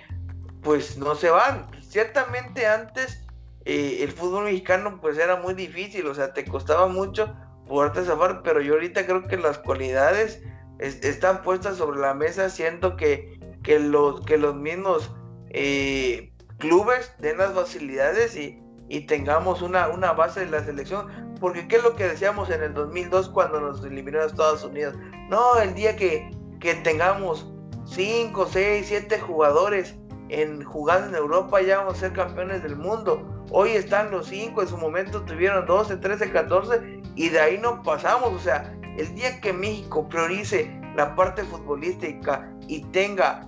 pues 0.61 0.97
no 0.97 1.15
se 1.15 1.29
van. 1.29 1.67
Ciertamente 1.81 2.67
antes 2.67 3.23
eh, 3.65 3.99
el 4.01 4.11
fútbol 4.11 4.45
mexicano 4.45 4.99
pues 5.01 5.17
era 5.17 5.35
muy 5.35 5.53
difícil, 5.53 6.07
o 6.07 6.15
sea, 6.15 6.33
te 6.33 6.45
costaba 6.45 6.87
mucho 6.87 7.35
poderte 7.67 8.03
zafar, 8.03 8.41
pero 8.43 8.61
yo 8.61 8.73
ahorita 8.73 9.05
creo 9.05 9.27
que 9.27 9.37
las 9.37 9.59
cualidades 9.59 10.41
están 10.79 11.43
puestas 11.43 11.77
sobre 11.77 11.99
la 11.99 12.13
mesa, 12.13 12.49
siento 12.49 12.95
que, 12.95 13.39
que, 13.63 13.79
los, 13.79 14.25
que 14.25 14.37
los 14.37 14.55
mismos 14.55 15.11
eh, 15.49 16.33
clubes 16.57 17.13
den 17.19 17.37
las 17.37 17.53
facilidades 17.53 18.35
y, 18.35 18.61
y 18.87 19.01
tengamos 19.01 19.61
una, 19.61 19.89
una 19.89 20.13
base 20.13 20.41
de 20.41 20.47
la 20.47 20.63
selección, 20.63 21.35
porque 21.39 21.67
qué 21.67 21.75
es 21.77 21.83
lo 21.83 21.95
que 21.95 22.07
decíamos 22.07 22.49
en 22.49 22.63
el 22.63 22.73
2002 22.73 23.29
cuando 23.29 23.59
nos 23.59 23.83
eliminaron 23.83 24.27
a 24.27 24.31
Estados 24.31 24.63
Unidos, 24.63 24.95
no, 25.29 25.59
el 25.59 25.75
día 25.75 25.95
que, 25.95 26.31
que 26.59 26.75
tengamos 26.75 27.51
5, 27.85 28.47
6, 28.51 28.85
7 28.87 29.19
jugadores 29.19 29.98
en 30.29 30.63
jugando 30.63 31.09
en 31.09 31.15
Europa 31.15 31.61
ya 31.61 31.79
vamos 31.79 31.95
a 31.95 31.99
ser 31.99 32.13
campeones 32.13 32.63
del 32.63 32.75
mundo. 32.75 33.45
Hoy 33.51 33.71
están 33.71 34.11
los 34.11 34.27
5, 34.27 34.61
en 34.61 34.67
su 34.67 34.77
momento 34.77 35.23
tuvieron 35.23 35.65
12, 35.65 35.97
13, 35.97 36.31
14 36.31 37.01
y 37.15 37.29
de 37.29 37.39
ahí 37.39 37.57
no 37.57 37.81
pasamos. 37.83 38.33
O 38.33 38.39
sea, 38.39 38.73
el 38.97 39.13
día 39.15 39.41
que 39.41 39.51
México 39.51 40.07
priorice 40.07 40.71
la 40.95 41.15
parte 41.15 41.43
futbolística 41.43 42.51
y 42.67 42.81
tenga 42.91 43.47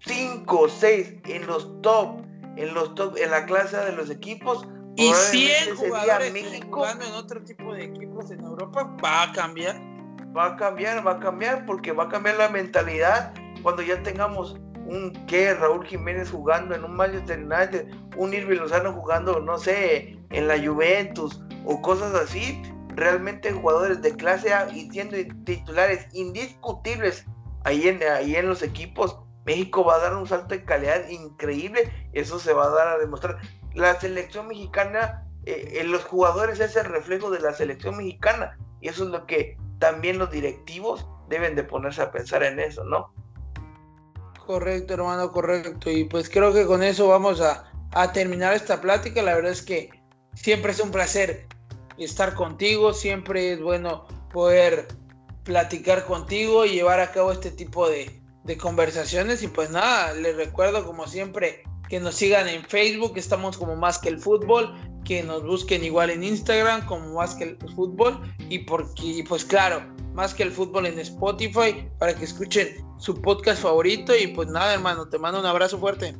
5 0.00 0.58
o 0.60 0.68
6 0.68 1.14
en 1.26 1.46
los 1.46 1.80
top, 1.82 2.20
en 2.56 2.74
los 2.74 2.94
top, 2.94 3.16
en 3.16 3.30
la 3.30 3.44
clase 3.46 3.76
de 3.76 3.92
los 3.92 4.10
equipos, 4.10 4.66
y 4.96 5.12
100 5.12 5.76
jugadores 5.76 6.32
México, 6.32 6.68
jugando 6.70 7.04
en 7.04 7.12
otro 7.14 7.42
tipo 7.42 7.74
de 7.74 7.84
equipos 7.84 8.30
en 8.30 8.40
Europa, 8.40 8.96
va 9.02 9.24
a 9.24 9.32
cambiar. 9.32 9.76
Va 10.36 10.46
a 10.46 10.56
cambiar, 10.56 11.04
va 11.04 11.12
a 11.12 11.20
cambiar, 11.20 11.66
porque 11.66 11.92
va 11.92 12.04
a 12.04 12.08
cambiar 12.08 12.36
la 12.36 12.48
mentalidad 12.48 13.34
cuando 13.62 13.82
ya 13.82 14.02
tengamos 14.02 14.56
un 14.86 15.12
que 15.26 15.54
Raúl 15.54 15.86
Jiménez 15.86 16.30
jugando 16.30 16.74
en 16.74 16.84
un 16.84 16.96
Manchester 16.96 17.38
United, 17.38 17.88
un 18.16 18.34
Irving 18.34 18.58
Lozano 18.58 18.92
jugando, 18.92 19.40
no 19.40 19.58
sé, 19.58 20.18
en 20.30 20.48
la 20.48 20.58
Juventus 20.58 21.42
o 21.64 21.80
cosas 21.80 22.14
así, 22.14 22.60
realmente 22.88 23.52
jugadores 23.52 24.02
de 24.02 24.14
clase 24.14 24.52
A 24.52 24.70
y 24.70 24.90
siendo 24.90 25.16
titulares 25.44 26.06
indiscutibles 26.12 27.26
ahí 27.64 27.88
en, 27.88 28.02
ahí 28.02 28.36
en 28.36 28.48
los 28.48 28.62
equipos, 28.62 29.18
México 29.44 29.84
va 29.84 29.96
a 29.96 30.00
dar 30.00 30.16
un 30.16 30.26
salto 30.26 30.54
de 30.54 30.64
calidad 30.64 31.08
increíble, 31.08 31.90
eso 32.12 32.38
se 32.38 32.52
va 32.52 32.66
a 32.66 32.70
dar 32.70 32.88
a 32.88 32.98
demostrar. 32.98 33.38
La 33.74 33.98
selección 34.00 34.48
mexicana, 34.48 35.26
eh, 35.44 35.80
en 35.80 35.92
los 35.92 36.04
jugadores 36.04 36.60
es 36.60 36.76
el 36.76 36.86
reflejo 36.86 37.30
de 37.30 37.40
la 37.40 37.52
selección 37.52 37.96
mexicana 37.96 38.58
y 38.80 38.88
eso 38.88 39.04
es 39.04 39.10
lo 39.10 39.26
que 39.26 39.58
también 39.78 40.18
los 40.18 40.30
directivos 40.30 41.06
deben 41.28 41.56
de 41.56 41.64
ponerse 41.64 42.02
a 42.02 42.12
pensar 42.12 42.42
en 42.42 42.60
eso, 42.60 42.84
¿no? 42.84 43.12
Correcto, 44.46 44.94
hermano, 44.94 45.32
correcto. 45.32 45.90
Y 45.90 46.04
pues 46.04 46.28
creo 46.28 46.52
que 46.52 46.66
con 46.66 46.82
eso 46.82 47.08
vamos 47.08 47.40
a, 47.40 47.70
terminar 48.12 48.54
esta 48.54 48.80
plática. 48.80 49.22
La 49.22 49.34
verdad 49.34 49.52
es 49.52 49.62
que 49.62 49.90
siempre 50.34 50.72
es 50.72 50.80
un 50.80 50.90
placer 50.90 51.46
estar 51.96 52.34
contigo, 52.34 52.92
siempre 52.92 53.52
es 53.52 53.62
bueno 53.62 54.06
poder 54.32 54.88
platicar 55.44 56.04
contigo 56.06 56.64
y 56.64 56.70
llevar 56.70 57.00
a 57.00 57.12
cabo 57.12 57.30
este 57.30 57.50
tipo 57.50 57.88
de, 57.88 58.20
de 58.44 58.56
conversaciones. 58.56 59.42
Y 59.42 59.48
pues 59.48 59.70
nada, 59.70 60.12
les 60.12 60.36
recuerdo 60.36 60.84
como 60.84 61.06
siempre 61.06 61.62
que 61.88 62.00
nos 62.00 62.16
sigan 62.16 62.48
en 62.48 62.64
Facebook, 62.64 63.12
estamos 63.16 63.56
como 63.56 63.76
más 63.76 63.98
que 63.98 64.08
el 64.08 64.18
fútbol, 64.18 64.74
que 65.04 65.22
nos 65.22 65.44
busquen 65.44 65.84
igual 65.84 66.10
en 66.10 66.24
Instagram 66.24 66.84
como 66.86 67.14
más 67.14 67.34
que 67.34 67.44
el 67.44 67.58
fútbol 67.74 68.20
y 68.48 68.60
porque 68.60 69.24
pues 69.28 69.44
claro, 69.44 69.82
más 70.14 70.34
que 70.34 70.42
el 70.42 70.50
fútbol 70.50 70.86
en 70.86 70.98
Spotify 70.98 71.88
para 71.98 72.14
que 72.14 72.24
escuchen 72.24 72.68
su 72.98 73.20
podcast 73.20 73.62
favorito 73.62 74.16
y 74.16 74.28
pues 74.28 74.48
nada 74.48 74.74
hermano, 74.74 75.08
te 75.08 75.18
mando 75.18 75.40
un 75.40 75.46
abrazo 75.46 75.78
fuerte. 75.78 76.16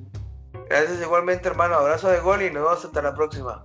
Gracias 0.69 1.01
igualmente 1.03 1.49
hermano, 1.49 1.75
abrazo 1.75 2.09
de 2.09 2.21
gol 2.21 2.43
y 2.43 2.51
nos 2.51 2.65
vemos 2.65 2.85
hasta 2.85 3.03
la 3.03 3.15
próxima. 3.15 3.65